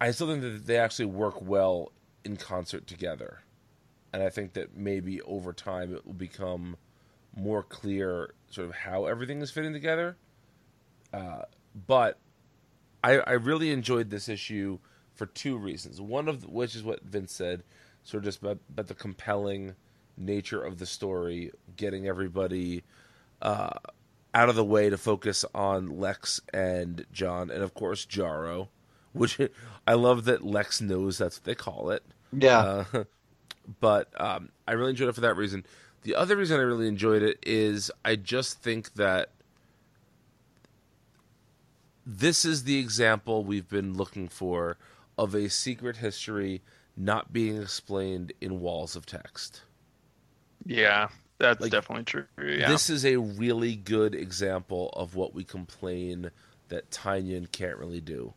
[0.00, 1.92] I still think that they actually work well
[2.24, 3.42] in concert together,
[4.12, 6.76] and I think that maybe over time it will become
[7.36, 10.16] more clear sort of how everything is fitting together.
[11.12, 11.42] Uh,
[11.86, 12.18] but
[13.02, 14.78] I, I really enjoyed this issue
[15.14, 16.00] for two reasons.
[16.00, 17.62] One of which is what Vince said,
[18.02, 19.74] sort of just about, about the compelling
[20.16, 22.82] nature of the story, getting everybody
[23.42, 23.70] uh,
[24.34, 28.68] out of the way to focus on Lex and J'onn, and of course Jarro.
[29.12, 29.38] which
[29.86, 32.02] I love that Lex knows that's what they call it.
[32.32, 32.84] Yeah.
[32.92, 33.04] Uh,
[33.80, 35.66] but um, I really enjoyed it for that reason.
[36.02, 39.30] The other reason I really enjoyed it is I just think that
[42.04, 44.78] this is the example we've been looking for
[45.16, 46.62] of a secret history
[46.96, 49.62] not being explained in walls of text.
[50.66, 51.08] Yeah,
[51.42, 52.24] that's Like, definitely true.
[52.38, 52.68] Yeah.
[52.68, 56.30] This is a really good example of what we complain
[56.68, 58.32] that Tynion can't really do,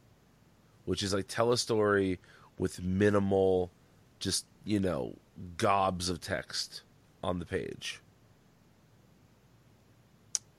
[0.86, 2.20] which is like tell a story
[2.58, 3.72] with minimal,
[4.20, 5.16] just you know,
[5.58, 6.82] gobs of text
[7.24, 8.02] on the page.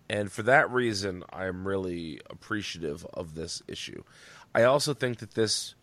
[0.09, 4.05] And for that reason, I'm really appreciative of this issue.
[4.55, 5.75] I also think that this,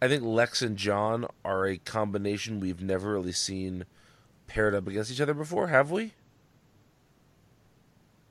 [0.00, 3.84] I think Lex and J'onn are a combination we've never really seen
[4.52, 6.12] paired up against each other before, have we?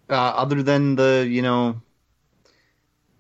[0.10, 1.82] uh, other than the you know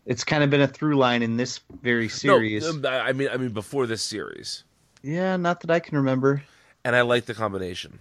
[0.05, 3.29] it's kind of been a through line in this very series No, um, I mean,
[3.31, 4.65] I mean before this series,
[5.01, 6.43] yeah not that i can remember
[6.83, 7.99] and I like the combination.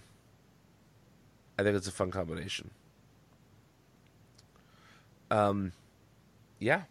[1.57, 2.71] I think it's a fun combination.
[5.29, 5.71] Um,
[6.57, 6.81] yeah.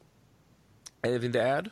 [1.02, 1.70] Anything to add?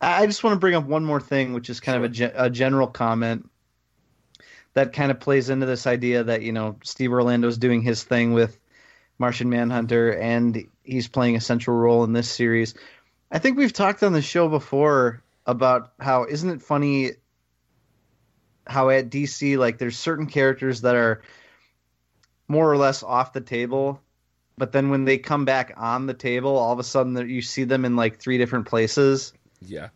[0.00, 2.32] i just want to bring up one more thing which is kind of a, ge-
[2.36, 3.50] a general comment
[4.78, 8.32] that kind of plays into this idea that you know steve orlando's doing his thing
[8.32, 8.58] with
[9.18, 12.74] martian manhunter and he's playing a central role in this series
[13.30, 17.12] i think we've talked on the show before about how isn't it funny
[18.68, 21.22] how at DC like there's certain characters that are
[22.46, 24.00] more or less off the table,
[24.56, 27.64] but then when they come back on the table, all of a sudden you see
[27.64, 29.32] them in like three different places.
[29.60, 29.88] Yeah.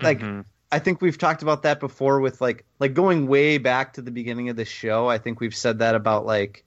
[0.00, 0.44] Like Mhm.
[0.72, 4.10] I think we've talked about that before with like like going way back to the
[4.10, 5.08] beginning of the show.
[5.08, 6.64] I think we've said that about like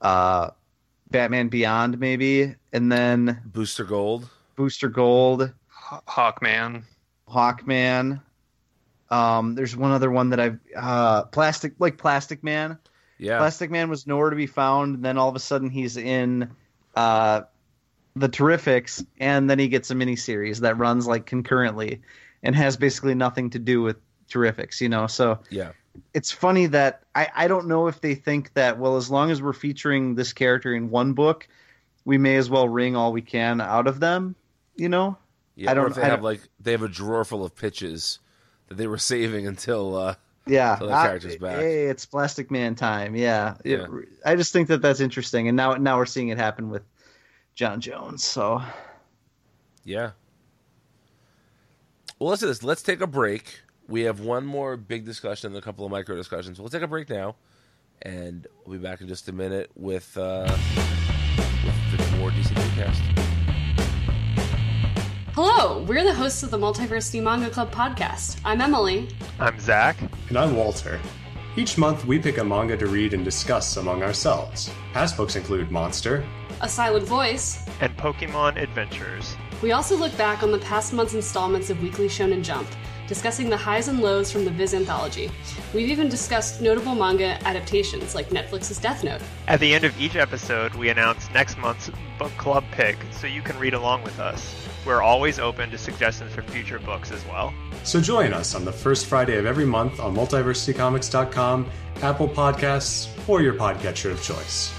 [0.00, 0.50] uh
[1.10, 4.28] Batman Beyond maybe, and then Booster Gold.
[4.56, 5.52] Booster Gold.
[5.68, 6.84] Haw- Hawkman.
[7.28, 8.20] Hawkman.
[9.10, 12.78] Um, there's one other one that I've uh, plastic like Plastic Man.
[13.18, 13.38] Yeah.
[13.38, 14.96] Plastic Man was nowhere to be found.
[14.96, 16.50] And then all of a sudden he's in
[16.94, 17.42] uh,
[18.14, 22.02] the Terrifics, and then he gets a miniseries that runs like concurrently,
[22.42, 23.96] and has basically nothing to do with
[24.28, 24.80] Terrifics.
[24.80, 25.72] You know, so yeah.
[26.14, 29.42] it's funny that I, I don't know if they think that well as long as
[29.42, 31.48] we're featuring this character in one book,
[32.04, 34.34] we may as well wring all we can out of them.
[34.76, 35.16] You know.
[35.56, 35.72] Yeah.
[35.72, 38.18] I don't- they I have don't- like they have a drawer full of pitches
[38.68, 40.14] that they were saving until uh
[40.46, 41.58] Yeah, So the I- character's back.
[41.58, 43.14] Hey, it's Plastic Man time.
[43.16, 43.56] Yeah.
[43.64, 43.86] It- Yeah.
[44.24, 46.82] I just think that that's interesting, and now now we're seeing it happen with
[47.56, 48.20] J'onn J'onzz.
[48.20, 48.62] So
[49.84, 50.12] Yeah.
[52.20, 52.62] Well, let's do this.
[52.62, 53.62] Let's take a break.
[53.88, 56.60] We have one more big discussion and a couple of micro discussions.
[56.60, 57.36] We'll take a break now,
[58.02, 60.46] and we'll be back in just a minute with uh,
[61.64, 63.00] with the more DC cast.
[65.32, 68.38] Hello, we're the hosts of the Multiversity Manga Club podcast.
[68.44, 69.08] I'm Emily.
[69.38, 69.96] I'm Zach.
[70.28, 71.00] And I'm Walter.
[71.56, 74.70] Each month, we pick a manga to read and discuss among ourselves.
[74.92, 76.28] Past books include Monster,
[76.60, 77.66] A Silent Voice.
[77.80, 79.36] And Pokemon Adventures.
[79.62, 82.66] We also look back on the past month's installments of Weekly Shonen Jump,
[83.06, 85.30] discussing the highs and lows from the Viz anthology.
[85.74, 89.20] We've even discussed notable manga adaptations like Netflix's Death Note.
[89.48, 93.42] At the end of each episode, we announce next month's book club pick so you
[93.42, 94.54] can read along with us.
[94.86, 97.52] We're always open to suggestions for future books as well.
[97.84, 103.42] So join us on the first Friday of every month on multiversitycomics.com, Apple Podcasts, or
[103.42, 104.72] your podcatcher of choice.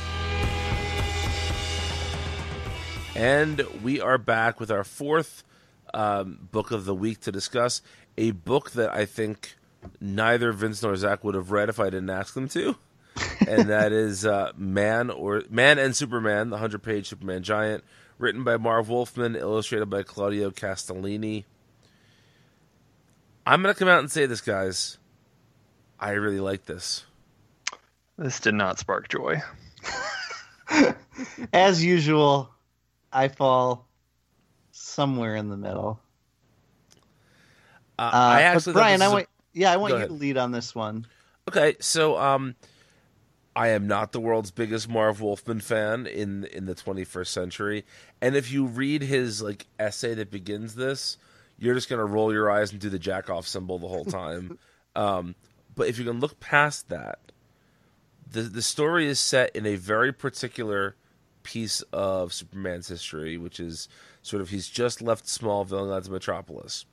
[3.21, 5.43] And we are back with our fourth
[5.93, 7.83] um, book of the week to discuss
[8.17, 9.57] a book that I think
[9.99, 12.77] neither Vince nor Zach would have read if I didn't ask them to,
[13.47, 17.83] and that is uh, Man or Man and Superman, the hundred-page Superman Giant,
[18.17, 21.43] written by Marv Wolfman, illustrated by Claudio Castellini.
[23.45, 24.97] I'm gonna come out and say this, guys.
[25.99, 27.05] I really like this.
[28.17, 29.43] This did not spark joy.
[31.53, 32.49] as usual,
[33.11, 33.87] I fall
[34.71, 35.99] somewhere in the middle.
[37.99, 40.09] Uh, Uh, I actually Brian, I is a- want yeah, I want Go you ahead.
[40.09, 41.05] to lead on this one.
[41.49, 42.55] Okay, so um,
[43.55, 47.85] I am not the world's biggest Marv Wolfman fan in in the 21st century,
[48.21, 51.17] and if you read his like essay that begins this,
[51.57, 54.57] you're just gonna roll your eyes and do the jack off symbol the whole time.
[54.95, 55.35] um,
[55.75, 57.19] but if you can look past that,
[58.31, 60.95] the the story is set in a very particular
[61.43, 63.87] piece of Superman's history, which is
[64.21, 66.85] sort of he's just left Smallville and to Metropolis.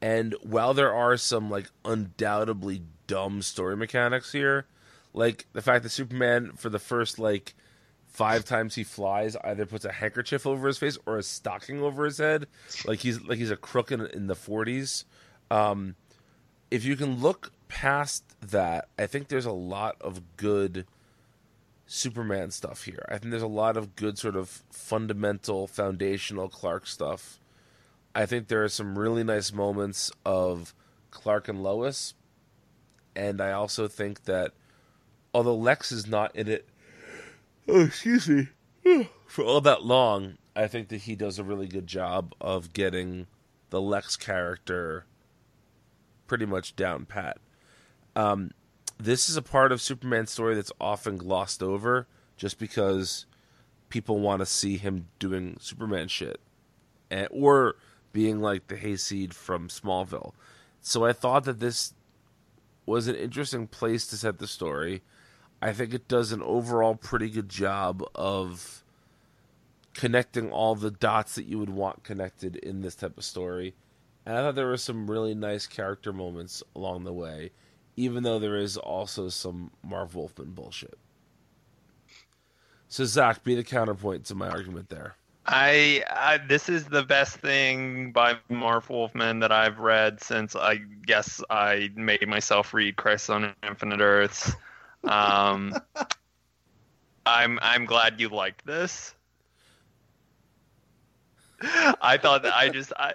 [0.00, 4.66] And while there are some like undoubtedly dumb story mechanics here,
[5.14, 7.54] like the fact that Superman for the first like
[8.06, 12.04] five times he flies, either puts a handkerchief over his face or a stocking over
[12.04, 12.46] his head,
[12.86, 15.04] like he's like he's a crook in, in the forties.
[15.50, 15.94] Um,
[16.70, 20.86] if you can look past that, I think there's a lot of good
[21.86, 23.04] Superman stuff here.
[23.08, 27.38] I think there's a lot of good sort of fundamental, foundational Clark stuff.
[28.14, 30.74] I think there are some really nice moments of
[31.10, 32.14] Clark and Lois,
[33.14, 34.52] and I also think that
[35.32, 36.68] although Lex is not in it,
[37.68, 38.48] oh excuse me,
[39.26, 43.26] for all that long, I think that he does a really good job of getting
[43.70, 45.04] the Lex character
[46.26, 47.38] pretty much down pat.
[48.16, 48.52] Um,
[48.98, 53.26] this is a part of Superman's story that's often glossed over just because
[53.88, 56.40] people want to see him doing Superman shit
[57.10, 57.76] and, or
[58.12, 60.32] being like the hayseed from Smallville.
[60.80, 61.92] So I thought that this
[62.86, 65.02] was an interesting place to set the story.
[65.60, 68.84] I think it does an overall pretty good job of
[69.94, 73.74] connecting all the dots that you would want connected in this type of story.
[74.24, 77.50] And I thought there were some really nice character moments along the way
[77.96, 80.98] even though there is also some Marv Wolfman bullshit.
[82.88, 85.16] So Zach, be the counterpoint to my argument there.
[85.48, 90.80] I, I this is the best thing by Marv Wolfman that I've read since I
[91.06, 94.52] guess I made myself read Crisis on Infinite Earths.
[95.04, 95.74] Um,
[97.26, 99.14] I'm I'm glad you liked this.
[101.60, 103.14] I thought that I just I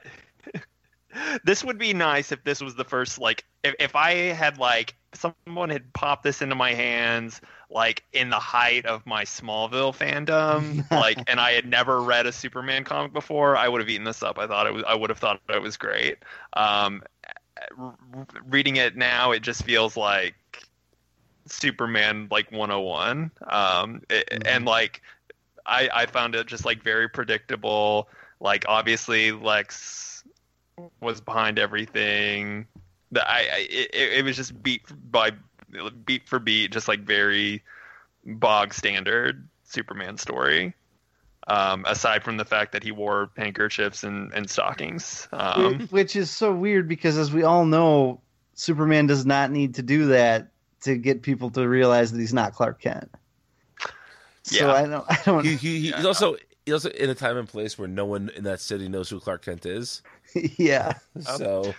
[1.44, 4.96] this would be nice if this was the first like if, if I had like
[5.14, 10.84] someone had popped this into my hands like in the height of my Smallville fandom
[10.92, 14.24] like and I had never read a Superman comic before I would have eaten this
[14.24, 14.38] up.
[14.40, 16.08] I thought it was I would have thought it was great.
[16.54, 17.04] Um
[18.46, 20.36] reading it now it just feels like
[21.48, 24.42] Superman like 101 um it, Mhm.
[24.46, 25.02] and like
[25.66, 28.10] I I found it just like very predictable.
[28.40, 30.11] Like obviously Lex
[31.00, 32.68] was behind everything.
[33.12, 35.32] That I, I it, it was just beat by
[36.06, 37.64] beat for beat, just like very
[38.26, 40.74] bog standard Superman story.
[41.48, 45.28] Um, aside from the fact that he wore handkerchiefs and, and stockings.
[45.34, 48.22] Um, Which is so weird because, as we all know,
[48.54, 50.52] Superman does not need to do that
[50.82, 53.10] to get people to realize that he's not Clark Kent.
[54.44, 54.74] So Yeah.
[54.74, 55.06] I don't.
[55.10, 55.44] I don't.
[55.44, 58.44] He, he, he's also he's also in a time and place where no one in
[58.44, 60.02] that city knows who Clark Kent is.
[60.58, 60.94] yeah.
[61.20, 61.74] So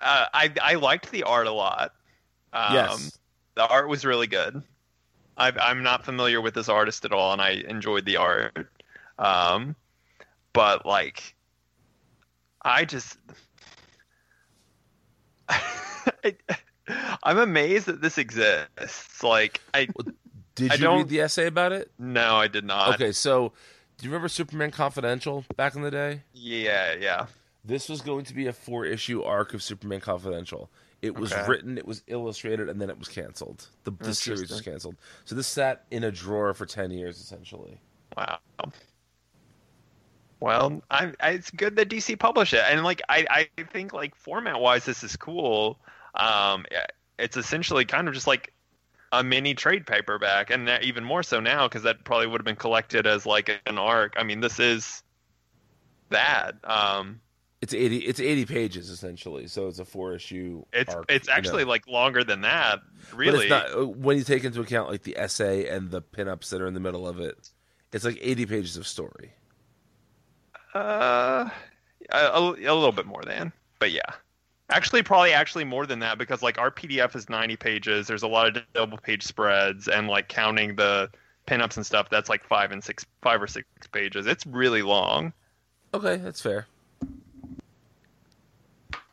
[0.00, 1.92] uh, I I liked the art a lot.
[2.52, 3.18] Um, yes,
[3.54, 4.62] the art was really good.
[5.36, 8.68] i I'm not familiar with this artist at all, and I enjoyed the art.
[9.18, 9.76] Um,
[10.52, 11.34] but like,
[12.62, 13.18] I just,
[15.48, 16.36] I,
[17.22, 19.22] I'm amazed that this exists.
[19.22, 19.88] Like, I
[20.54, 21.90] did you don't- read the essay about it?
[21.98, 22.94] no, I did not.
[22.94, 23.52] Okay, so
[24.04, 26.24] do you remember Superman Confidential back in the day?
[26.34, 27.26] Yeah, yeah.
[27.64, 30.70] This was going to be a four issue arc of Superman Confidential.
[31.00, 31.48] It was Okay.
[31.48, 33.68] written, it was illustrated, and then it was canceled.
[33.84, 34.96] The, the series was canceled.
[35.24, 37.80] So this sat in a drawer for 10 years, essentially.
[38.14, 38.38] Wow.
[40.40, 44.14] Well, I, I, it's good that DC published it, and like I, I think like
[44.14, 45.80] format wise, this is cool.
[46.14, 46.66] Um,
[47.18, 48.52] it's essentially kind of just like
[49.20, 52.44] a mini trade paperback, and that- even more so now because that probably would have
[52.44, 54.14] been collected as like an arc.
[54.16, 55.02] I mean, this is
[56.10, 56.54] that.
[56.64, 57.20] Um,
[57.60, 59.46] It's 80 it's 80 pages essentially.
[59.46, 61.38] So it's a four issue it's arc, it's you know.
[61.38, 62.80] actually like longer than that.
[63.10, 66.02] But Really, it's not uh, when you take into account like the essay and the
[66.02, 67.50] pinups that are in the middle of it.
[67.92, 69.32] It's like 80 pages of story.
[70.74, 71.48] Uh,
[72.10, 74.02] a, a little bit more than, but yeah.
[74.70, 78.06] Actually, probably actually more than that because like our PDF is 90 pages.
[78.06, 81.10] There's a lot of double page spreads and like counting the
[81.46, 82.08] pinups and stuff.
[82.10, 84.26] That's like five and six, five or six pages.
[84.26, 85.32] It's really long.
[85.92, 86.66] Okay, that's fair.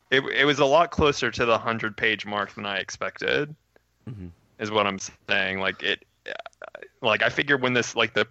[0.10, 3.54] It it was a lot closer to the hundred page mark than I expected.
[4.10, 4.32] Mhm.
[4.60, 5.00] Is what I'm
[5.30, 5.60] saying.
[5.60, 6.06] Like it,
[7.02, 8.28] like I figure when this like the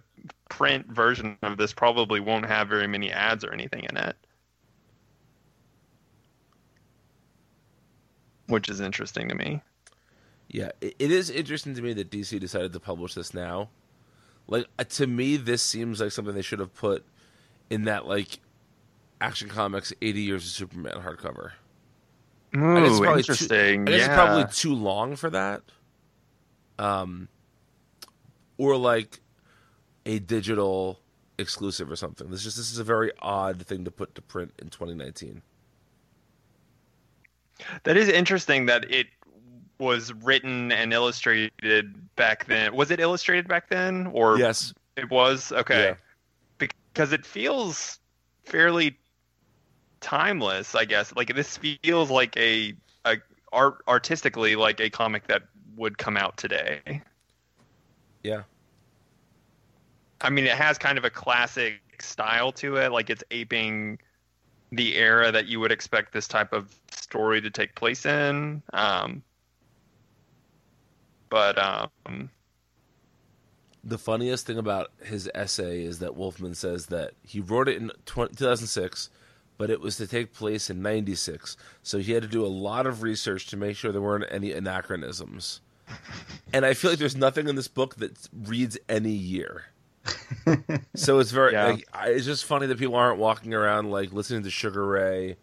[0.49, 4.15] print version of this probably won't have very many ads or anything in it.
[8.51, 9.61] Which is interesting to me.
[10.49, 13.69] Yeah, it, is interesting to me that DC decided to publish this now.
[14.47, 17.05] Like uh, to me, this seems like something they should have put
[17.69, 18.39] in that like
[19.21, 21.51] Action Comics 80 Years of Superman hardcover.
[22.53, 23.85] Guess it's probably too- interesting.
[23.85, 24.05] Guess yeah.
[24.05, 25.61] it's probably too long for that.
[26.77, 27.29] Um,
[28.57, 29.21] or like
[30.05, 30.99] a digital
[31.37, 32.29] exclusive or something.
[32.29, 35.41] This just this is a very odd thing to put to print in 2019.
[37.83, 39.07] That is interesting that it
[39.79, 42.75] was written and illustrated back then.
[42.75, 45.95] Was it illustrated back then, or Yes, It was okay
[46.59, 46.67] Yeah.
[46.93, 47.99] because it feels
[48.45, 48.97] fairly
[50.01, 50.75] timeless.
[50.75, 53.17] I guess like this feels like a a
[53.51, 55.43] art artistically like a comic that
[55.75, 57.01] would come out today.
[58.23, 58.43] Yeah.
[60.21, 62.91] I mean, it has kind of a classic style to it.
[62.91, 63.97] Like it's aping
[64.71, 66.75] the era that you would expect this type of
[67.11, 68.63] story to take place in.
[68.73, 69.23] Um,
[71.29, 72.29] but um,
[73.83, 77.91] The funniest thing about his essay is that Wolfman says that he wrote it in
[78.05, 79.09] 20, 2006,
[79.57, 81.57] but it was to take place in 96.
[81.83, 84.51] So he had to do a lot of research to make sure there weren't any
[84.51, 85.61] anachronisms.
[86.53, 89.65] And I feel like there's nothing in this book that reads any year.
[90.95, 91.65] so it's very Yeah.
[91.67, 95.37] like, it's just funny that people aren't walking around like listening to Sugar Ray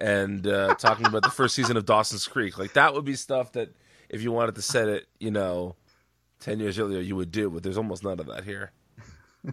[0.00, 2.58] and uh, talking about the first season of Dawson's Creek.
[2.58, 3.70] Like that would be stuff that
[4.08, 5.76] if you wanted to set it, you know,
[6.40, 8.72] 10 years earlier you would do, but there's almost none of that here.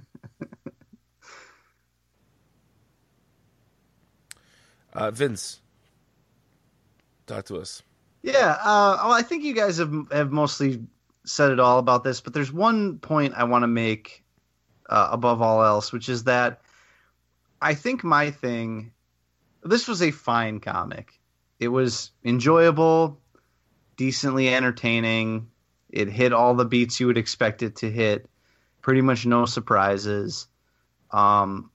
[4.93, 5.59] uh, Vince,
[7.26, 7.82] talk to us.
[8.21, 10.82] Yeah, uh, well, I think you guys have have mostly
[11.26, 14.24] said it all about this, but there's one point I want to make
[14.89, 16.61] uh, above all else, which is that
[17.61, 18.92] I think my thing.
[19.64, 21.20] This was a fine comic.
[21.59, 23.20] It was enjoyable,
[23.95, 25.49] decently entertaining.
[25.89, 28.30] It hit all the beats you would expect it to hit.
[28.82, 30.47] Pretty much no surprises.
[31.11, 31.72] Um,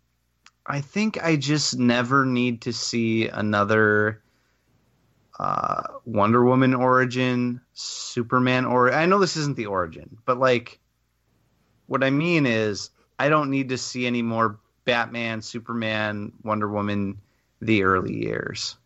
[0.66, 4.22] I think I just never need to see another
[5.38, 10.80] uh, Wonder Woman origin, Superman or I know this isn't the origin, but like
[11.86, 17.18] what I mean is I don't need to see any more Batman, Superman, Wonder Woman
[17.60, 18.76] the early years.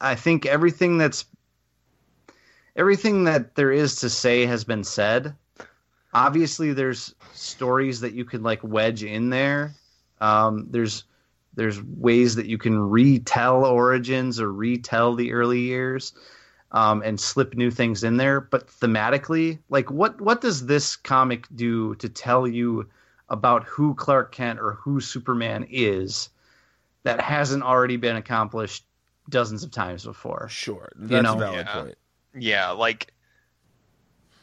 [0.00, 1.24] I think everything that's
[2.76, 5.34] everything that there is to say has been said.
[6.14, 9.74] Obviously there's stories that you could like wedge in there.
[10.20, 11.04] Um, there's
[11.54, 16.12] there's ways that you can retell origins or retell the early years
[16.72, 21.46] um, and slip new things in there but thematically like what what does this comic
[21.54, 22.88] do to tell you
[23.28, 26.28] about who clark kent or who superman is
[27.04, 28.84] that hasn't already been accomplished
[29.28, 31.36] dozens of times before Sure, that's know?
[31.36, 31.80] a valid Yeah.
[31.82, 31.94] point.
[32.38, 33.12] yeah, like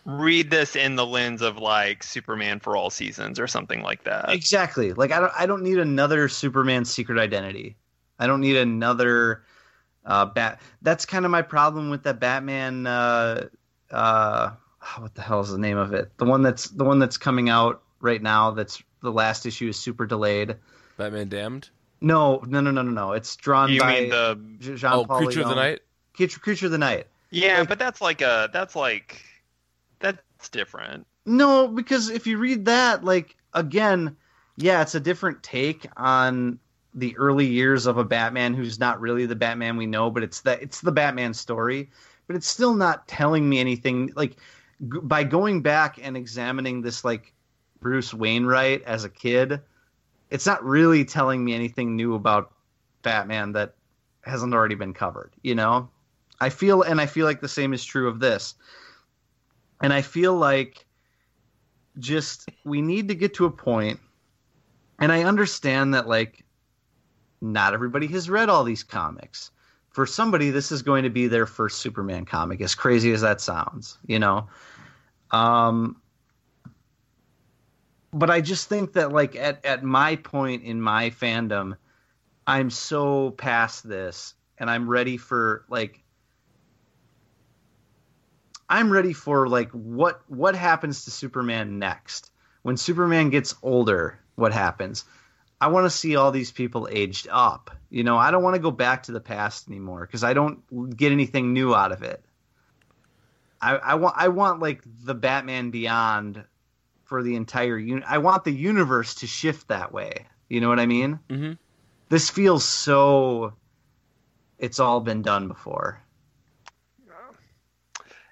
[0.06, 4.30] read this in the lens of like Superman for all seasons or something like that.
[4.30, 7.76] exactly like i don't i don't need another superman secret identity
[8.18, 9.44] i don't need another
[10.06, 13.48] uh bat that's kind of my problem with that batman uh
[13.92, 14.52] uh
[15.00, 17.50] what the hell is the name of it the one that's the one that's coming
[17.50, 20.56] out right now that's the last issue is super delayed
[20.96, 21.70] Batman Damned.
[22.02, 25.18] No no no no no no it's drawn You by mean the jean Oh, paul
[25.26, 25.80] Creature of the Night.
[26.14, 29.24] creature, creature of the night Yeah, Like- but that's like a that's like
[30.00, 31.08] that's different.
[31.26, 34.16] No, because if you read that, like again,
[34.56, 36.60] yeah, it's a different take on
[36.94, 40.42] the early years of a Batman who's not really the Batman we know, but it's
[40.42, 41.90] the it's the Batman story.
[42.28, 44.12] But it's still not telling me anything.
[44.16, 47.34] Like g- by going back and examining this, like
[47.82, 49.62] Bruce Wainwright as a kid,
[50.30, 52.54] it's not really telling me anything new about
[53.02, 53.76] Batman that
[54.22, 55.34] hasn't already been covered.
[55.42, 55.90] You know,
[56.40, 58.56] I feel, and I feel like the same is true of this.
[59.82, 60.86] And I feel like
[62.00, 64.00] just we need to get to a point
[65.00, 66.44] and I understand that like
[67.42, 69.52] not everybody has read all these comics.
[69.92, 73.42] For somebody this is going to be their first Superman comic as crazy as that
[73.42, 74.48] sounds, you know.
[75.32, 76.02] Um
[78.14, 81.78] but I just think that like at at my point in my fandom
[82.46, 86.04] I'm so past this and I'm ready for like
[88.70, 92.32] I'm ready for like what what happens to Superman next.
[92.64, 95.06] When Superman gets older, what happens?
[95.60, 97.72] I want to see all these people aged up.
[97.90, 100.96] You know, I don't want to go back to the past anymore because I don't
[100.96, 102.24] get anything new out of it.
[103.62, 106.44] I, I want I want like the Batman Beyond
[107.08, 110.28] for the entire un- I want the universe to shift that way.
[110.50, 111.20] You know what I mean?
[111.30, 111.54] Mm-hmm.
[112.10, 113.54] This feels so.
[114.60, 116.02] It's all been done before.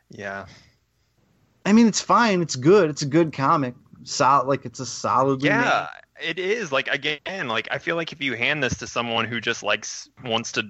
[0.09, 0.45] Yeah.
[1.65, 2.41] I mean, it's fine.
[2.41, 2.89] It's good.
[2.89, 3.75] It's a good comic.
[4.03, 5.41] Solid, like it's a solid.
[5.41, 5.87] Yeah,
[6.21, 6.71] it is.
[6.71, 10.07] Like again, like I feel like if you hand this to someone who just likes
[10.23, 10.63] wants to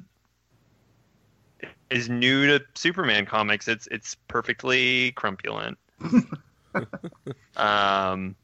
[1.89, 5.75] is new to Superman comics, it's it's perfectly cromulent.
[7.57, 8.35] um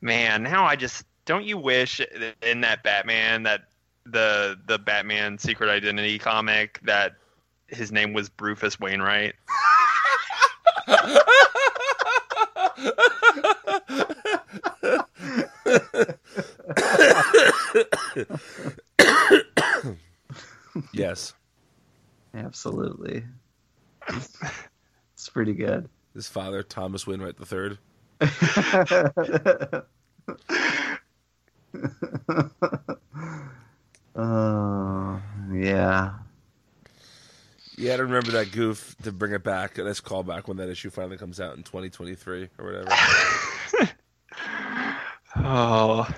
[0.00, 2.00] man, now I just don't you wish
[2.42, 3.62] in that Batman that
[4.06, 7.16] the the Batman Secret Identity comic that
[7.66, 9.34] his name was Rufus Wainwright.
[20.92, 21.34] yes,
[22.34, 23.24] Absolutely.
[24.08, 25.88] It's pretty good.
[26.14, 27.78] His father, Thomas Wainwright III.
[28.20, 29.82] Oh,
[34.16, 35.20] uh,
[35.52, 36.14] yeah.
[37.76, 39.78] Yeah, I don't remember that goof to bring it back.
[39.78, 42.88] Let's call back when that issue finally comes out in 2023 or whatever.
[45.40, 46.08] Oh,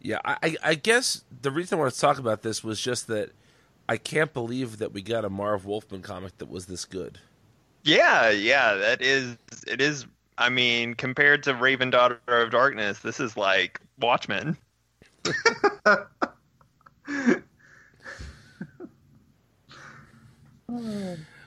[0.00, 3.08] Yeah, I, I- I guess the reason I want to talk about this was just
[3.08, 3.32] that
[3.88, 7.18] I can't believe that we got a Marv Wolfman comic that was this good.
[7.84, 8.74] Yeah, yeah.
[8.74, 9.36] That is.
[9.66, 10.06] It is.
[10.38, 14.56] I mean, compared to Raven Daughter of Darkness, this is like Watchmen.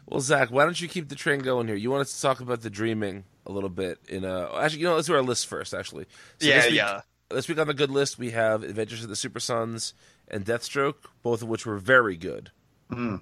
[0.06, 1.76] Well, Zach, why don't you keep the train going here?
[1.76, 4.88] You want us to talk about the dreaming a little bit in a actually, you
[4.88, 5.74] know, let's do our list first.
[5.74, 6.06] Actually,
[6.40, 7.02] So yeah, this week- yeah.
[7.30, 9.96] This week on the good list, we have Adventures of the Super Sons
[10.28, 12.52] and Deathstroke, both of which were very good.
[12.92, 13.22] Mm.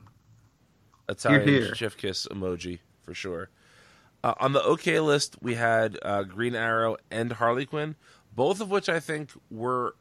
[1.07, 1.75] Italian Here, here.
[1.75, 2.79] chef kiss emoji
[3.11, 3.49] for sure.
[4.23, 7.95] Uh, on the okay list, we had uh, Green Arrow and Harley Quinn,
[8.33, 9.95] both of which I think were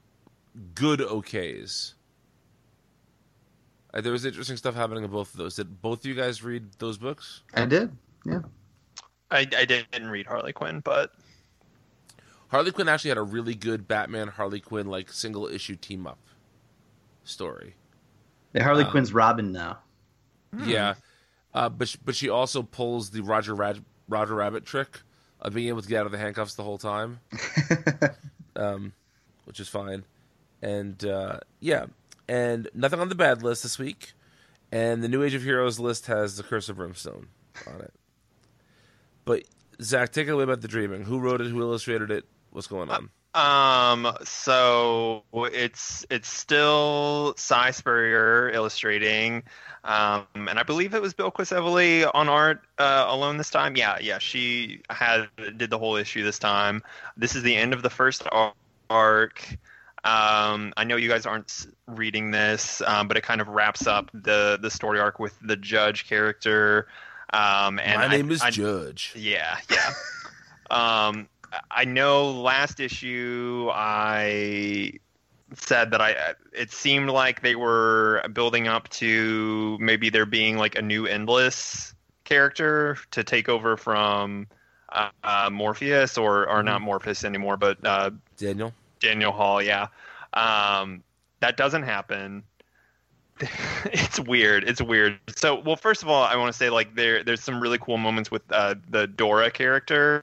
[0.77, 1.95] good OKs.
[3.93, 5.57] Uh, there was interesting stuff happening in both of those.
[5.57, 7.43] Did both of you guys read those books?
[7.55, 7.91] I did.
[8.25, 8.43] Yeah.
[9.33, 11.13] I, I didn't read Harley Quinn, but
[12.49, 16.19] Harley Quinn actually had a really good Batman Harley Quinn like single issue team up
[17.25, 17.75] story.
[18.53, 19.79] The Harley Um, Quinn's Robin now.
[20.65, 20.95] Yeah,
[21.55, 25.01] uh, but sh- but she also pulls the Roger Rad- Roger Rabbit trick
[25.41, 27.21] of being able to get out of the handcuffs the whole time,
[28.57, 28.93] um,
[29.45, 30.05] which is fine.
[30.63, 31.87] And uh, yeah,
[32.29, 34.13] and nothing on the bad list this week.
[34.73, 37.27] And the New Age of Heroes list has the Curse of Brimstone
[37.67, 37.93] on it.
[39.25, 39.45] But
[39.83, 41.05] Zach, take it away about the Dreaming.
[41.05, 41.49] Who wrote it?
[41.49, 42.25] Who illustrated it?
[42.51, 43.11] What's going on?
[43.35, 49.45] Um, so it's it's still Si Spurrier illustrating,
[49.85, 53.77] um, and I believe it was Bilquis Evely on art uh, alone this time.
[53.77, 56.83] Yeah, yeah, she had did the whole issue this time.
[57.17, 58.25] This is the end of the first
[58.91, 59.45] arc.
[60.03, 64.11] Um, I know you guys aren't reading this, um, but it kind of wraps up
[64.13, 66.89] the the story arc with the judge character.
[67.33, 69.13] Um, and My I- name is I- Judge.
[69.15, 69.93] yeah, yeah.
[71.07, 71.29] um,
[71.71, 74.93] I know last issue I
[75.55, 80.77] said that I it seemed like they were building up to maybe there being like
[80.77, 81.95] a new endless
[82.25, 84.47] character to take over from
[84.91, 88.73] uh, uh, Morpheus or or not Morpheus anymore, but uh, Daniel.
[89.01, 89.63] Daniel Hall.
[89.63, 89.89] Yeah,
[90.35, 91.03] um,
[91.41, 92.45] that doesn't happen.
[93.87, 94.65] it's weird.
[94.65, 95.19] It's weird.
[95.35, 97.97] So, well, first of all, I want to say like there there's some really cool
[97.97, 100.23] moments with uh, the Dora character.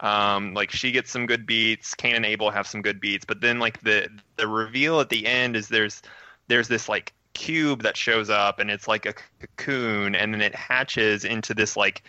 [0.00, 1.94] Um, like she gets some good beats.
[1.94, 5.26] Cain and Abel have some good beats, but then like the the reveal at the
[5.26, 6.02] end is there's
[6.46, 10.54] there's this like cube that shows up and it's like a cocoon and then it
[10.54, 12.02] hatches into this like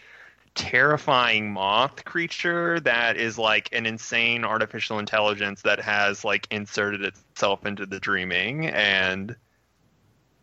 [0.55, 7.65] terrifying moth creature that is like an insane artificial intelligence that has like inserted itself
[7.65, 9.35] into the dreaming and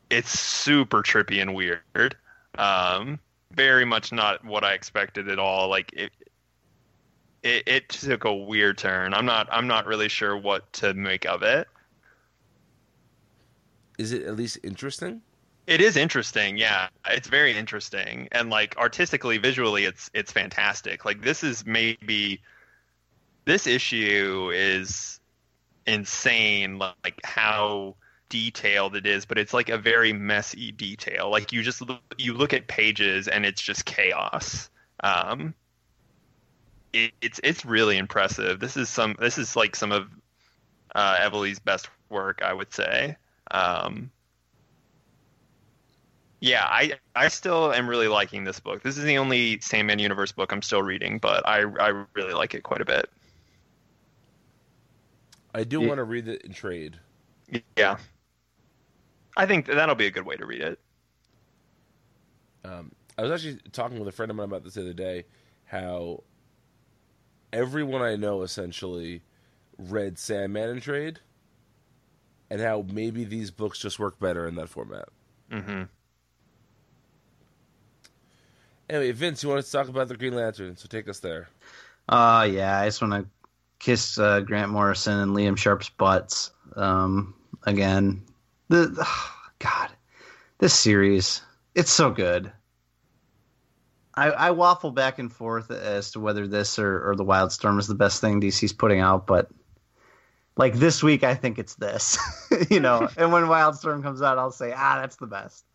[0.09, 2.17] it's super trippy and weird
[2.57, 3.19] um
[3.51, 6.13] very much not what i expected at all like it
[7.43, 11.24] it, it took a weird turn i'm not i'm not really sure what to make
[11.26, 11.68] of it
[13.99, 15.22] Is it at least interesting?
[15.66, 16.89] It is interesting, yeah.
[17.09, 21.05] It's very interesting, and like artistically, visually, it's it's fantastic.
[21.05, 22.41] Like this is maybe
[23.47, 25.20] this issue is
[25.87, 27.97] insane, like how
[28.28, 31.30] detailed it is, but it's like a very messy detail.
[31.30, 34.70] Like you just look, you look at pages and it's just chaos.
[35.03, 35.55] Um,
[36.93, 38.61] it, it's it's really impressive.
[38.61, 40.09] This is some this is like some of
[40.95, 43.16] uh, Emily's best work, I would say.
[43.51, 44.12] Um,
[46.41, 48.82] yeah, I I still am really liking this book.
[48.82, 52.55] This is the only Sandman Universe book I'm still reading, but I I really like
[52.55, 53.11] it quite a bit.
[55.53, 55.89] I do Yeah.
[55.89, 57.01] want to read it in trade.
[57.76, 57.99] Yeah,
[59.37, 60.78] I think that'll be a good way to read it.
[62.64, 65.24] Um, I was actually talking with a friend of mine about this the other day.
[65.64, 66.22] How
[67.53, 69.23] everyone I know essentially
[69.79, 71.21] read Sandman in trade,
[72.51, 75.09] and how maybe these books just work better in that format.
[75.51, 75.83] hmm
[78.89, 81.49] Anyway, Vince, you wanted to talk about the Green Lantern, so take us there.
[82.09, 83.27] Uh yeah, I just want to
[83.79, 87.35] kiss uh, Grant Morrison and Liam Sharp's butts um,
[87.65, 88.23] again.
[88.69, 89.07] The
[89.59, 89.91] God,
[90.59, 91.43] this series,
[91.75, 92.53] it's so good.
[94.17, 97.87] I, I waffle back and forth as to whether this or, or the Wildstorm is
[97.87, 99.51] the best thing DC's putting out, but
[100.57, 102.19] like this week, I think it's this,
[102.71, 103.09] you know.
[103.17, 105.67] and when Wildstorm comes out, I'll say, ah, that's the best.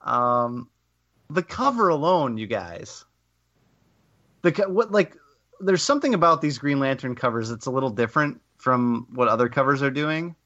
[0.00, 0.68] Um,
[1.30, 3.04] the cover alone, you guys.
[4.42, 5.16] The what like
[5.60, 9.82] there's something about these Green Lantern covers that's a little different from what other covers
[9.82, 10.36] are doing.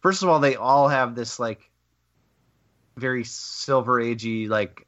[0.00, 1.68] First of all, they all have this like
[2.96, 4.86] very silver agey like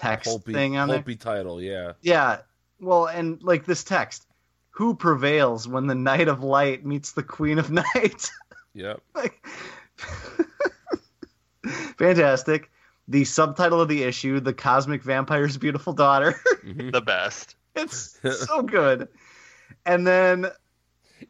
[0.00, 0.98] text Pulpy, thing on there.
[0.98, 1.92] pulpy title, yeah.
[2.00, 2.38] Yeah.
[2.80, 4.26] Well, and like this text,
[4.70, 8.30] who prevails when the Knight of Light meets the Queen of Night?
[8.74, 9.00] Yep.
[9.14, 9.46] like,
[11.98, 12.70] fantastic.
[13.08, 16.34] The subtitle of the issue: "The Cosmic Vampire's Beautiful Daughter."
[16.64, 16.92] Mhm.
[16.92, 17.56] The best.
[17.74, 19.08] it's so good.
[19.86, 20.46] And then,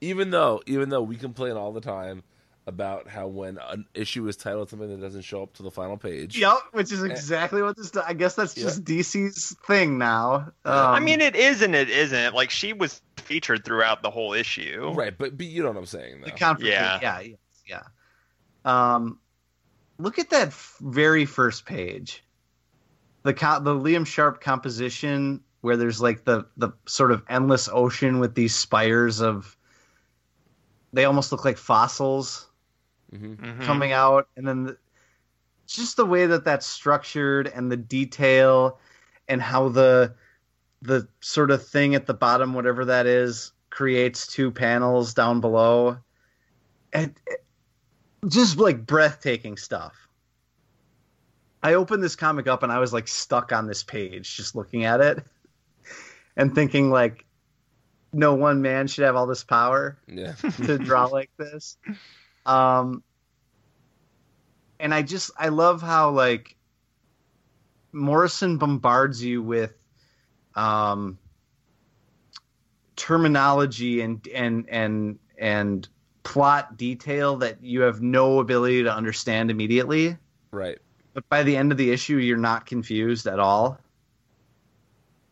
[0.01, 2.25] even though even though we complain all the time
[2.71, 5.97] about how when an issue is titled something that doesn't show up to the final
[5.99, 6.39] page.
[6.39, 7.95] yep, which is exactly what this.
[7.97, 10.53] I guess that's just DC's thing now.
[10.65, 12.35] Um, I mean, it is and it isn't.
[12.35, 14.93] Like she was featured throughout the whole issue.
[14.95, 16.27] Right, but, but you know what I'm saying though.
[16.27, 16.73] The conflict.
[16.73, 16.99] Yeah.
[17.03, 17.21] Yeah.
[17.21, 17.83] Yeah.
[18.65, 18.95] Yeah.
[18.95, 19.19] Um,
[19.99, 22.25] look at that f- very first page.
[23.25, 28.19] The co- the Liam Sharp composition where there's like the the sort of endless ocean
[28.21, 29.57] with these spires of.
[30.93, 32.50] They almost look like fossils
[33.11, 33.65] hmm Mhm.
[33.65, 34.79] coming out, and then the,
[35.67, 38.79] just the way that that's structured and the detail,
[39.29, 40.15] and how the
[40.83, 45.99] the sort of thing at the bottom, whatever that is, creates two panels down below,
[46.93, 47.45] and it-
[48.29, 50.09] just like breathtaking stuff.
[51.63, 54.85] I opened this comic up and I was like stuck on this page, just looking
[54.85, 55.25] at it,
[56.37, 57.25] and thinking like,
[58.13, 60.35] no one man should have all this power Yeah.
[60.65, 61.77] to draw like this.
[62.47, 63.03] Um,
[64.79, 66.57] and I just I love how like
[67.93, 69.75] Morrison bombards you with
[70.55, 71.19] um,
[72.97, 75.89] terminology and and and and
[76.23, 80.17] plot detail that you have no ability to understand immediately.
[80.51, 80.79] right.
[81.13, 83.81] But by the end of the issue, you're not confused at all.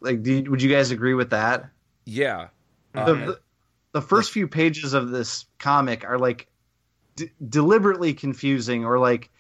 [0.01, 1.71] Like, do you, would you guys agree with that?
[2.05, 2.49] Yeah.
[2.95, 3.41] the, Um, the,
[3.93, 6.49] the first few pages of this comic are like
[7.19, 9.31] d- deliberately confusing or like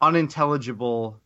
[0.00, 1.18] unintelligible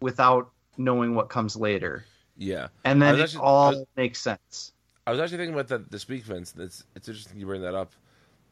[0.00, 2.04] without knowing what comes later
[2.36, 2.68] yeah.
[2.84, 4.72] and then was it all was- makes sense
[5.06, 6.54] I was actually thinking about that this week, Vince.
[6.58, 7.92] It's it's interesting you bring that up.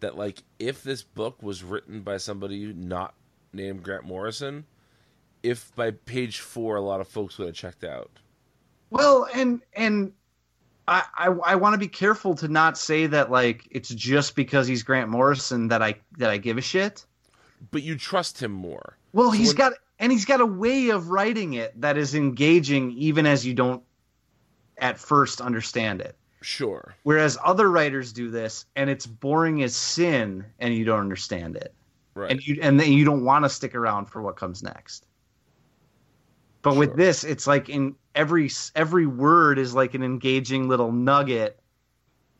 [0.00, 3.14] That like if this book was written by somebody not
[3.52, 4.66] named Grant Morrison,
[5.42, 8.10] if by page four a lot of folks would have checked out.
[8.90, 10.12] well and and
[10.88, 14.66] i i, I want to be careful to not say that like it's just because
[14.66, 17.04] he's grant morrison that i that i give a shit
[17.70, 18.98] But you trust him more.
[19.12, 22.14] Well, So he's when- got and he's got a way of writing it that is
[22.14, 23.82] engaging even as you don't
[24.78, 26.16] at first understand it.
[26.40, 26.96] Sure.
[27.04, 31.72] Whereas other writers do this and it's boring as sin and you don't understand it.
[32.16, 32.32] Right.
[32.32, 35.06] And you and then you don't want to stick around for what comes next.
[36.62, 41.58] But with this it's like in every every word is like an engaging little nugget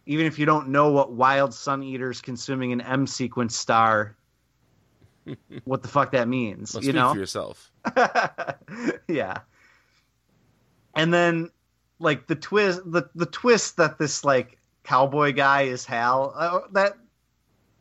[0.06, 4.16] even if you don't know what wild sun eaters consuming an M sequence star
[5.64, 7.12] what the fuck that means, you know?
[7.12, 7.70] for yourself.
[9.08, 9.38] yeah.
[10.94, 11.50] And then
[11.98, 16.98] like the twist the the twist that this like cowboy guy is Hal uh, that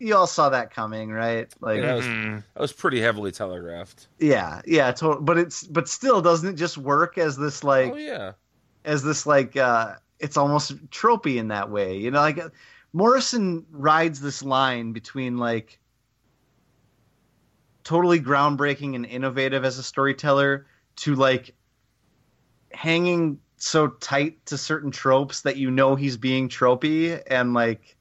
[0.01, 1.47] you all saw that coming, right?
[1.61, 2.43] Like Yeah, that was Mhm.
[2.55, 4.07] that was pretty heavily telegraphed.
[4.19, 7.97] yeah, yeah, to- but it's but still doesn't it just work as this like oh
[7.97, 8.31] yeah.
[8.83, 12.49] as this like uh it's almost tropey in that way you know like uh,
[12.93, 15.79] morrison rides this line between like
[17.83, 21.55] totally groundbreaking and innovative as a storyteller to like
[22.71, 27.95] hanging so tight to certain tropes that you know he's being tropey and like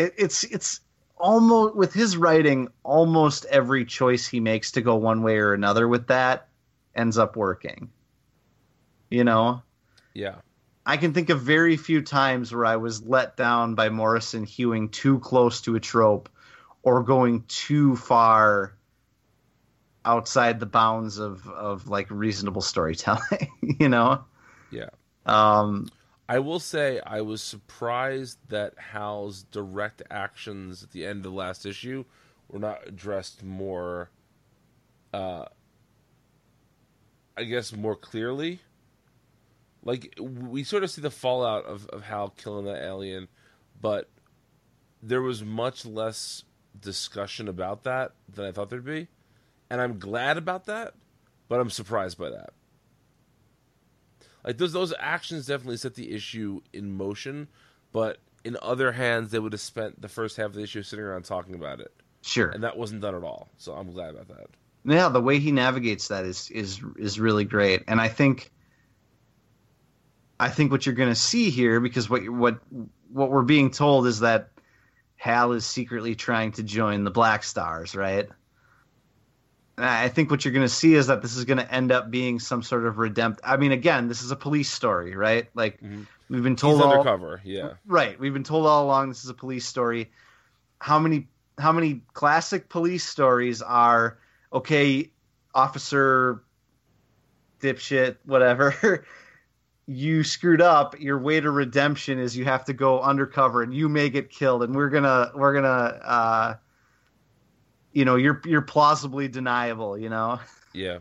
[0.00, 0.80] it, it's it's
[1.18, 5.86] almost with his writing almost every choice he makes to go one way or another
[5.86, 6.48] with that
[6.94, 7.90] ends up working
[9.10, 9.62] you know
[10.14, 10.36] Yeah.
[10.86, 14.88] i can think of very few times where i was let down by morrison hewing
[14.88, 16.30] too close to a trope
[16.82, 18.74] or going too far
[20.06, 24.24] outside the bounds of of like reasonable storytelling you know
[24.70, 24.88] Yeah.
[25.26, 25.90] um
[26.30, 31.36] I will say I was surprised that Hal's direct actions at the end of the
[31.36, 32.04] last issue
[32.48, 34.10] were not addressed more
[35.12, 35.46] uh
[37.36, 38.60] I guess more clearly.
[39.82, 43.26] Like we sort of see the fallout of, of Hal killing that alien,
[43.80, 44.08] but
[45.02, 46.44] there was much less
[46.80, 49.08] discussion about that than I thought there'd be.
[49.68, 50.94] And I'm glad about that,
[51.48, 52.52] but I'm surprised by that.
[54.44, 57.48] Like those those actions definitely set the issue in motion,
[57.92, 61.04] but in other hands, they would have spent the first half of the issue sitting
[61.04, 62.48] around talking about it, Sure.
[62.48, 63.48] and that wasn't done at all.
[63.58, 64.46] So I'm glad about that.
[64.84, 68.50] yeah, the way he navigates that is is is really great, and I think
[70.38, 72.60] I think what you're going to see here, because what what
[73.12, 74.48] what we're being told is that
[75.16, 78.26] Hal is secretly trying to join the Black Stars, right?
[79.80, 81.90] And I think what you're going to see is that this is going to end
[81.90, 83.40] up being some sort of redemptive.
[83.44, 85.48] I mean, again, this is a police story, right?
[85.54, 86.06] Like Mhm.
[86.28, 87.74] we've been told He's all, undercover, yeah.
[87.86, 88.20] Right.
[88.20, 90.10] We've been told all along this is a police story.
[90.80, 91.28] How many
[91.58, 94.18] how many classic police stories are
[94.52, 95.10] okay,
[95.54, 96.42] officer
[97.60, 99.04] dipshit, whatever.
[99.86, 100.98] you screwed up.
[101.00, 104.62] Your way to redemption is you have to go undercover and you may get killed
[104.62, 106.54] and we're gonna we're gonna uh
[107.92, 110.40] you know, you're you're plausibly deniable, you know?
[110.72, 110.98] Yeah.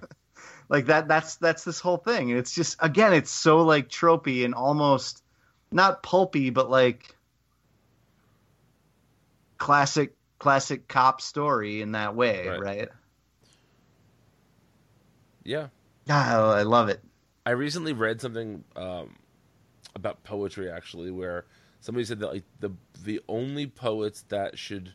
[0.69, 4.55] like that that's that's this whole thing it's just again it's so like tropey and
[4.55, 5.23] almost
[5.71, 7.15] not pulpy but like
[9.57, 12.59] classic classic cop story in that way Right.
[12.59, 12.89] right,
[15.43, 15.67] Yeah.
[16.09, 17.01] Ah, i love it
[17.45, 19.15] I recently read something um,
[19.95, 21.45] about poetry actually, where
[21.79, 22.71] somebody said that like the
[23.03, 24.93] the only poets that should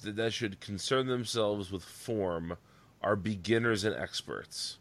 [0.00, 2.56] that that should concern themselves with form
[3.02, 4.78] are beginners and experts,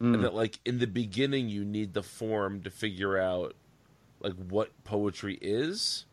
[0.00, 0.14] Mm.
[0.14, 3.54] and that like in the beginning you need the form to figure out
[4.20, 6.04] like what poetry is,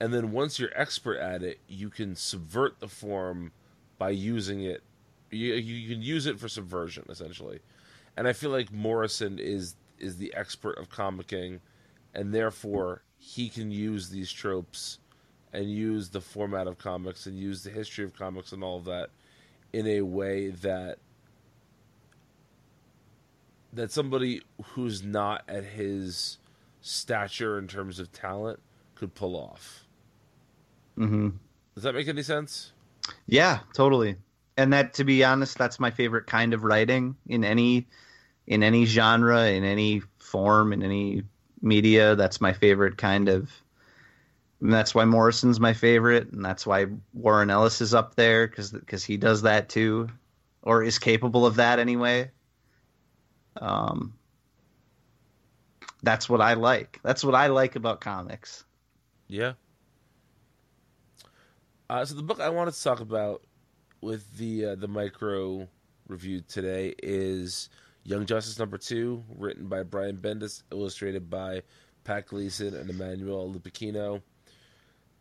[0.00, 3.52] and then once you're expert at it, you can subvert the form
[3.98, 4.82] by using it.
[5.30, 7.60] You you can use it for subversion essentially
[8.18, 11.60] and I feel like Morrison is is the expert of comicking,
[12.14, 14.98] and therefore he can use these tropes
[15.52, 18.84] and use the format of comics and use the history of comics and all of
[18.84, 19.10] that
[19.72, 20.98] in a way that
[23.72, 24.42] that somebody
[24.72, 26.38] who's not at his
[26.80, 28.58] stature in terms of talent
[28.94, 29.84] could pull off.
[30.98, 31.28] mm-hmm.
[31.74, 32.72] Does that make any sense?
[33.26, 34.16] yeah totally
[34.56, 37.86] and that to be honest that's my favorite kind of writing in any
[38.46, 41.22] in any genre in any form in any
[41.62, 43.50] media that's my favorite kind of
[44.60, 49.04] and that's why morrison's my favorite and that's why warren ellis is up there because
[49.04, 50.08] he does that too
[50.62, 52.30] or is capable of that anyway
[53.60, 54.12] um
[56.02, 58.64] that's what i like that's what i like about comics
[59.28, 59.52] Yeah.
[61.90, 63.42] Uh, so the book I wanted to talk about
[64.00, 65.68] with the uh, the micro
[66.08, 67.68] review today is
[68.04, 71.62] Young Justice number two, written by Brian Bendis, illustrated by
[72.04, 74.22] Pat Gleason and Emmanuel Lupacchino.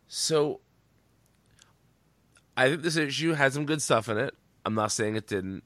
[0.07, 0.61] So
[2.55, 4.33] I think this issue had some good stuff in it.
[4.65, 5.63] I'm not saying it didn't.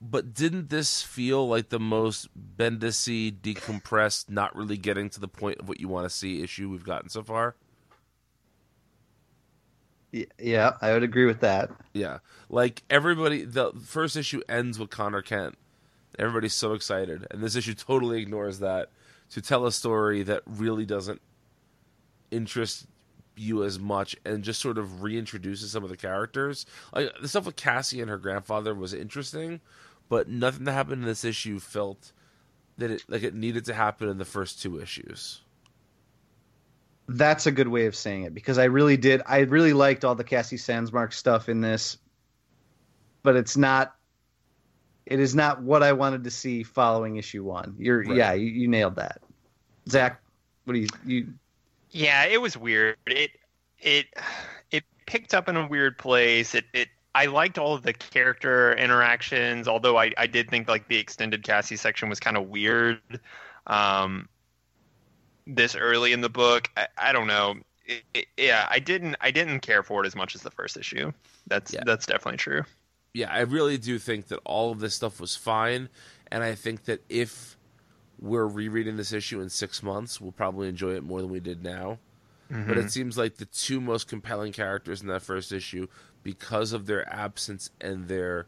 [0.00, 5.60] But didn't this feel like the most Bendisy, decompressed, not really getting to the point
[5.60, 7.56] of what you want to see issue we've gotten so far?
[10.38, 12.18] Yeah i would agree with that Yeah,
[12.48, 15.56] like everybody, the first issue ends with Connor Kent.
[16.18, 18.90] Everybody's so excited, and this issue totally ignores that
[19.30, 21.20] to tell a story that really doesn't
[22.30, 22.86] interest
[23.36, 26.66] you as much, and just sort of reintroduces some of the characters.
[26.92, 29.60] Like the stuff with Cassie and her grandfather was interesting,
[30.08, 32.12] but nothing that happened in this issue felt
[32.78, 35.40] that it like it needed to happen in the first two issues.
[37.06, 39.22] That's a good way of saying it because I really did.
[39.26, 41.98] I really liked all the Cassie Sandsmark stuff in this,
[43.22, 43.94] but it's not.
[45.06, 47.76] It is not what I wanted to see following issue one.
[47.78, 48.16] You're Right.
[48.16, 49.20] yeah, you, you nailed that,
[49.88, 50.22] Zach.
[50.64, 51.34] What do you you?
[51.94, 52.96] Yeah, it was weird.
[53.06, 53.30] It
[53.78, 54.06] it
[54.72, 56.54] it picked up in a weird place.
[56.54, 60.88] It it I liked all of the character interactions, although I, I did think like
[60.88, 63.00] the extended Cassie section was kind of weird.
[63.68, 64.28] Um,
[65.46, 67.54] this early in the book, I, I don't know.
[67.86, 70.76] It, it, yeah, I didn't I didn't care for it as much as the first
[70.76, 71.12] issue.
[71.46, 71.82] That's Yeah.
[71.86, 72.64] that's definitely true.
[73.12, 75.88] yeah, I really do think that all of this stuff was fine,
[76.32, 77.56] and I think that if
[78.24, 81.62] we're rereading this issue in six months, we'll probably enjoy it more than we did
[81.62, 81.98] now.
[82.48, 82.78] But mm-hmm.
[82.78, 85.86] it seems like the two most compelling characters in that first issue,
[86.22, 88.46] because of their absence and their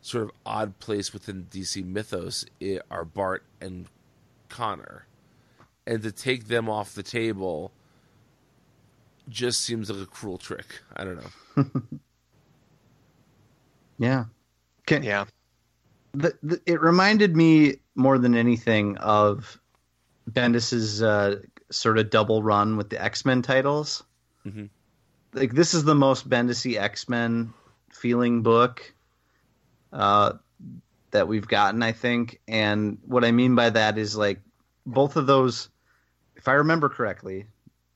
[0.00, 3.86] sort of odd place within DC mythos, i are Bart and
[4.48, 5.06] Connor,
[5.86, 7.72] and to take them off the table
[9.28, 10.80] just seems like a cruel trick.
[10.96, 11.64] I don't know.
[13.98, 14.24] Yeah,
[14.86, 15.26] can, Yeah.
[16.12, 19.60] the, the, it reminded me more than anything of
[20.30, 21.36] Bendis's uh,
[21.70, 24.02] sort of double run with the X Men titles.
[24.46, 24.68] Mhm.
[25.32, 27.52] Like this is the most Bendisy X Men
[27.90, 28.94] feeling book.
[29.92, 30.32] Uh,
[31.12, 32.40] that we've gotten, I think.
[32.48, 34.40] And what I mean by that is like
[34.84, 35.68] both of those,
[36.36, 37.46] if I remember correctly,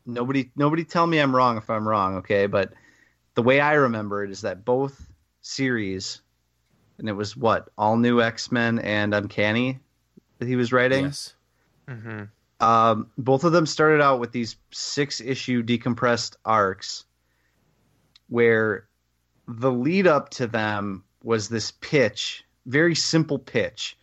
[0.04, 2.46] nobody nobody tell me I'm wrong if I'm wrong, okay?
[2.46, 2.72] But
[3.34, 5.10] the way I remember it is that both
[5.42, 6.20] series,
[6.98, 9.80] and it was what all new X Men and Uncanny
[10.38, 11.04] that he was writing.
[11.06, 11.34] Yes.
[11.88, 12.24] hmm
[12.60, 17.04] Um, both of them started out with these six issue decompressed arcs
[18.28, 18.88] where
[19.46, 23.96] the lead up to them was this pitch, very simple pitch.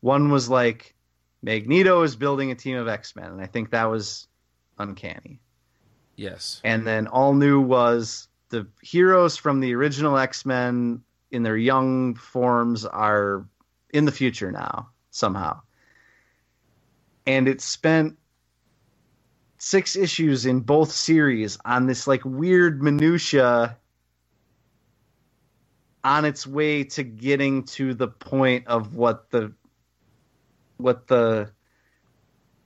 [0.00, 0.94] One was like
[1.42, 4.26] Magneto is building a team of X Men, and I think that was
[4.78, 5.40] uncanny.
[6.16, 6.60] Yes.
[6.64, 12.14] And then all new was the heroes from the original X Men in their young
[12.14, 13.46] forms are
[13.90, 15.60] in the future now, somehow.
[17.26, 18.18] And it spent
[19.58, 23.76] six issues in both series on this like weird minutia
[26.04, 29.52] on its way to getting to the point of what the
[30.76, 31.50] what the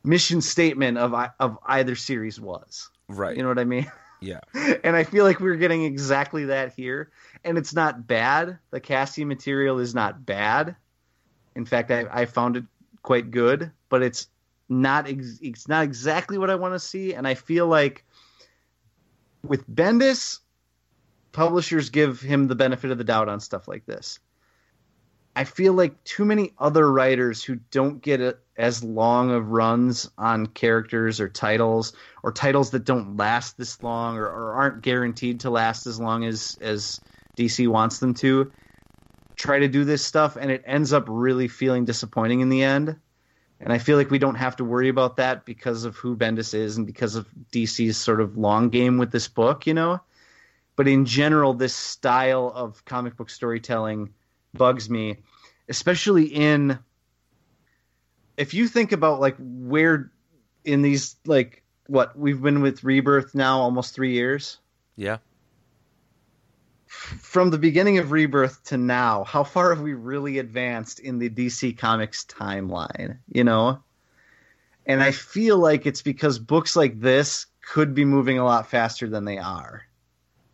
[0.05, 2.91] mission statement of of either series was.
[3.09, 3.37] Right.
[3.37, 3.91] You know what I mean?
[4.21, 4.41] yeah.
[4.85, 7.11] and I feel like we're getting exactly that here.
[7.45, 8.59] And it's not bad.
[8.71, 10.77] The casting material is not bad.
[11.57, 12.65] In fact, I, I found it
[13.03, 14.29] quite good, but it's
[14.71, 17.15] not ex- it's not exactly what I want to see.
[17.15, 18.05] And I feel like
[19.43, 20.39] with Bendis,
[21.33, 24.19] publishers give him the benefit of the doubt on stuff like this.
[25.37, 30.11] I feel like too many other writers who don't get a, as long of runs
[30.19, 31.93] on characters or titles
[32.23, 36.25] or titles that don't last this long or, or aren't guaranteed to last as long
[36.25, 37.01] as as
[37.39, 38.51] DC wants them to
[39.37, 42.97] try to do this stuff and it ends up really feeling disappointing in the end.
[43.61, 46.55] And I feel like we don't have to worry about that because of who Bendis
[46.55, 50.01] is and because of DC's sort of long game with this book, you know?
[50.77, 54.15] But in general, this style of comic book storytelling
[54.55, 55.19] bugs me,
[55.69, 56.79] especially in
[58.39, 60.11] if you think about like where
[60.65, 64.59] in these like what we've been with Rebirth now almost 3 years
[64.97, 65.19] Yeah.
[66.91, 71.31] From the beginning of Rebirth to now, how far have we really advanced in the
[71.31, 73.19] DC Comics timeline?
[73.33, 73.81] You know?
[74.87, 79.09] And I feel like it's because books like this could be moving a lot faster
[79.09, 79.85] than they are.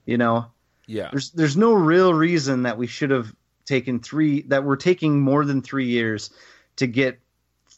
[0.04, 0.46] You know?
[0.86, 1.08] Yeah.
[1.10, 3.34] There's there's no real reason that we should have
[3.64, 6.30] taken three that we're taking more than three years
[6.76, 7.18] to get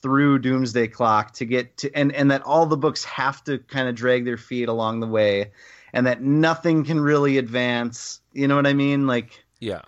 [0.02, 3.88] through Doomsday Clock to get to and, and that all the books have to kind
[3.88, 5.52] of drag their feet along the way
[5.92, 8.20] and that nothing can really advance.
[8.32, 9.06] You know what I mean?
[9.06, 9.82] Like Yeah.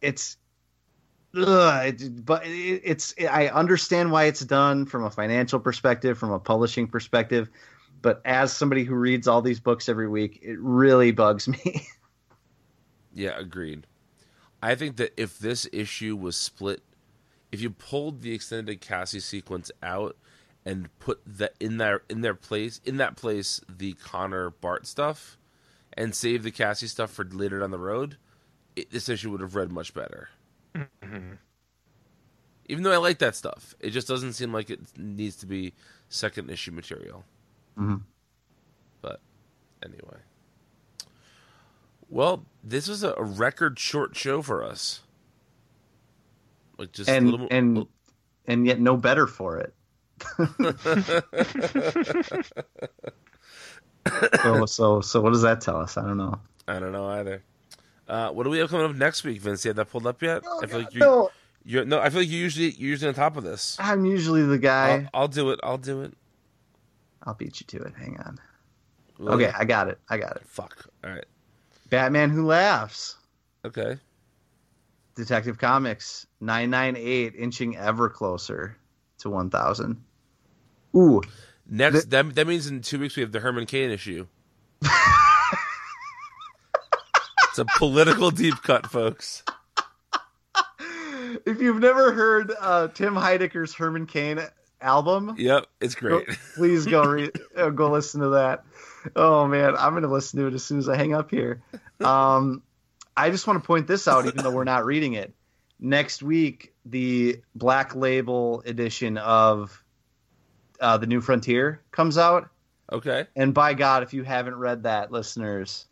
[0.00, 0.36] it's
[1.36, 6.30] ugh, it, but it, it's I understand why it's done from a financial perspective, from
[6.32, 7.48] a publishing perspective,
[8.02, 11.86] but as somebody who reads all these books every week, it really bugs me.
[13.12, 13.86] Yeah, agreed.
[14.62, 16.82] I think that if this issue was split,
[17.52, 20.16] if you pulled the extended Cassie sequence out
[20.64, 25.36] and put that in their in their place in that place the Connor Bart stuff,
[25.92, 28.16] and save the Cassie stuff for later down the road,
[28.76, 30.28] it, this issue would have read much better.
[32.66, 35.74] Even though I like that stuff, it just doesn't seem like it needs to be
[36.08, 37.24] second issue material.
[37.78, 38.02] Mhm.
[39.02, 39.20] But
[39.84, 40.18] anyway.
[42.08, 45.02] Well, this was a, a record short show for us.
[46.78, 47.86] Like just a and little and
[48.46, 49.74] and yet no better for it.
[54.42, 55.96] So so so what does that tell us?
[55.96, 56.38] I don't know.
[56.68, 57.42] I don't know either.
[58.06, 59.64] Uh, what do we have coming up next week, Vince?
[59.64, 60.42] You have that pulled up yet?
[60.62, 61.30] I feel like you, no,
[61.64, 62.00] you're no.
[62.00, 63.76] I feel like you usually you're usually on top of this.
[63.80, 65.08] I'm usually the guy.
[65.14, 65.60] I'll, I'll do it.
[65.62, 66.12] I'll do it.
[67.22, 67.94] I'll beat you to it.
[67.96, 68.38] Hang on.
[69.18, 69.98] Well, Okay, I got it.
[70.08, 70.42] I got it.
[70.46, 70.86] Fuck.
[71.02, 71.24] All right.
[71.88, 73.16] Batman Who Laughs.
[73.64, 73.96] Okay.
[75.14, 78.76] Detective Comics 998 inching ever closer
[79.24, 80.00] to 1000.
[80.96, 81.20] Ooh,
[81.68, 84.26] Next, that that means in two weeks we have the Herman Cain issue.
[84.82, 84.92] it's
[87.58, 89.42] a political deep cut, folks.
[91.46, 94.40] if you've never heard uh, Tim Heidecker's Herman Cain
[94.80, 96.38] album, Yep, it's go- great.
[96.54, 98.64] please go read, uh, go listen to that.
[99.16, 101.62] Oh man, I'm gonna listen to it as soon as I hang up here.
[102.00, 102.62] Um,
[103.16, 105.32] I just want to point this out, even though we're not reading it.
[105.84, 109.84] Next week, the Black Label edition of
[110.80, 112.48] uh, the New Frontier comes out,
[112.90, 113.26] Okay.
[113.36, 115.84] and by God, if you haven't read that, listeners,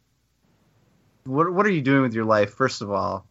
[1.24, 2.54] what what are you doing with your life?
[2.54, 3.26] First of all,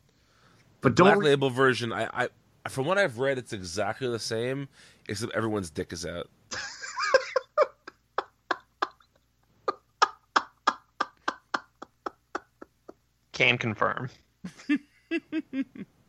[0.81, 1.91] but don't Black re- label version.
[1.91, 4.69] I, I, from what I've read, it's exactly the same,
[5.09, 6.29] except everyone's dick is out.
[13.31, 14.09] Can confirm.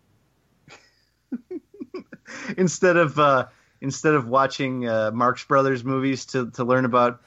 [2.57, 3.47] instead of uh,
[3.81, 7.23] instead of watching uh, Marx Brothers movies to to learn about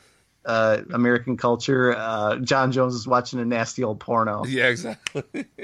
[0.46, 4.46] uh, American culture, uh, J'onn J'onzz is watching a nasty old porno.
[4.46, 5.24] Yeah, exactly.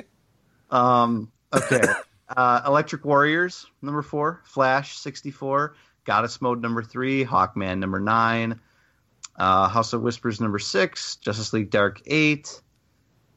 [0.72, 1.82] Um, okay.
[2.30, 4.42] uh, Electric Warriors, number four.
[4.46, 5.76] Flash, 64.
[6.06, 7.26] Goddess Mode, number three.
[7.26, 8.60] Hawkman, number nine.
[9.36, 11.18] Uh, House of Whispers, number six.
[11.18, 12.62] Justice League Dark, eight.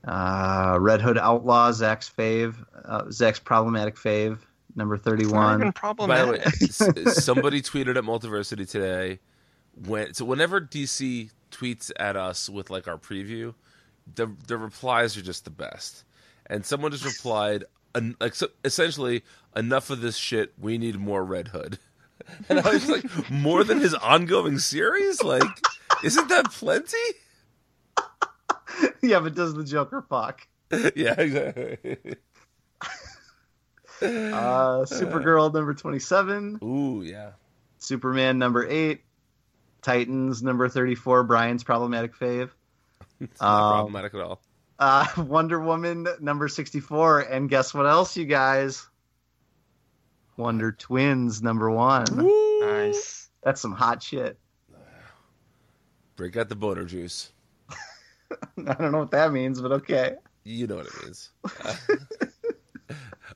[0.07, 2.55] Uh, Red Hood Outlaw, Zach's fave.
[2.85, 4.39] Uh, Zach's problematic fave,
[4.77, 5.61] number It's not 31.
[5.61, 5.73] even
[6.09, 9.21] By the way, somebody tweeted at Multiversity today.
[9.87, 13.55] When so whenever DC tweets at us with like our preview,
[14.15, 16.05] the the replies are just the best.
[16.47, 17.65] And someone just replied,
[17.95, 19.23] en- like so, essentially,
[19.57, 20.53] enough of this shit.
[20.59, 21.79] We need more Red Hood.
[22.49, 25.23] And I was like, more than his ongoing series?
[25.23, 25.43] Like,
[26.03, 26.97] isn't that plenty?
[29.03, 30.47] yeah, but does the Joker fuck?
[30.95, 31.99] yeah, exactly.
[34.05, 36.61] Uh, Supergirl, number 27.
[36.63, 37.31] Ooh, yeah.
[37.79, 39.03] Superman, number eight.
[39.83, 41.25] Titans, number 34.
[41.25, 42.51] Brian's problematic fave.
[43.21, 44.41] It's not Um, problematic at all.
[44.79, 47.21] Uh, Wonder Woman number 64.
[47.21, 48.89] And guess what else, you guys?
[50.37, 52.05] Wonder Twins number one.
[52.61, 53.29] nice.
[53.45, 54.37] That's some hot shit.
[56.17, 57.31] Break out the boner juice.
[58.31, 60.15] I don't know what that means, but okay.
[60.45, 61.31] You know what it means.
[61.65, 61.77] uh,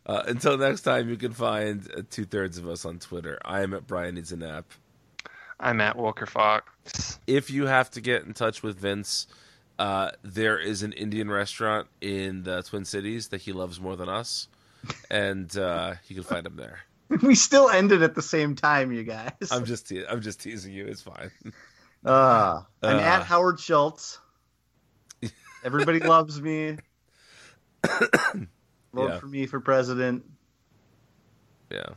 [0.09, 3.39] until next time, you can find uh, two thirds of us on Twitter.
[3.45, 4.65] I am at Brian Needs a Nap.
[5.61, 7.19] I'm at Walker Fox.
[7.27, 9.27] If you have to get in touch with Vince,
[9.79, 14.09] uh, there is an Indian restaurant in the Twin Cities that he loves more than
[14.09, 14.49] us,
[15.11, 16.81] and uh, you can find him there.
[17.23, 19.33] We still ended at the same time, you guys.
[19.51, 20.85] I'm just te- I'm just teasing you.
[20.85, 21.31] It's fine.
[22.05, 23.01] Uh, I'm Uh.
[23.01, 24.19] at Howard Schultz.
[25.65, 26.77] Everybody loves me.
[28.99, 29.19] Vote Yeah.
[29.21, 30.25] for me for president.
[31.71, 31.91] Yeah.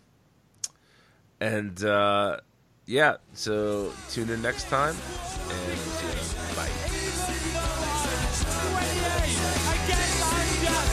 [1.39, 2.37] And uh,
[2.85, 6.67] yeah, so tune in next time, and uh, bye.
[6.67, 6.71] 28.
[9.67, 10.47] I guess I'm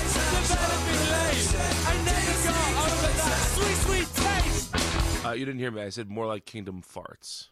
[0.09, 1.55] just developing late.
[1.87, 5.27] I never got over that sweet, sweet taste.
[5.27, 5.83] Uh, you didn't hear me.
[5.83, 7.47] I said more like Kingdom Farts.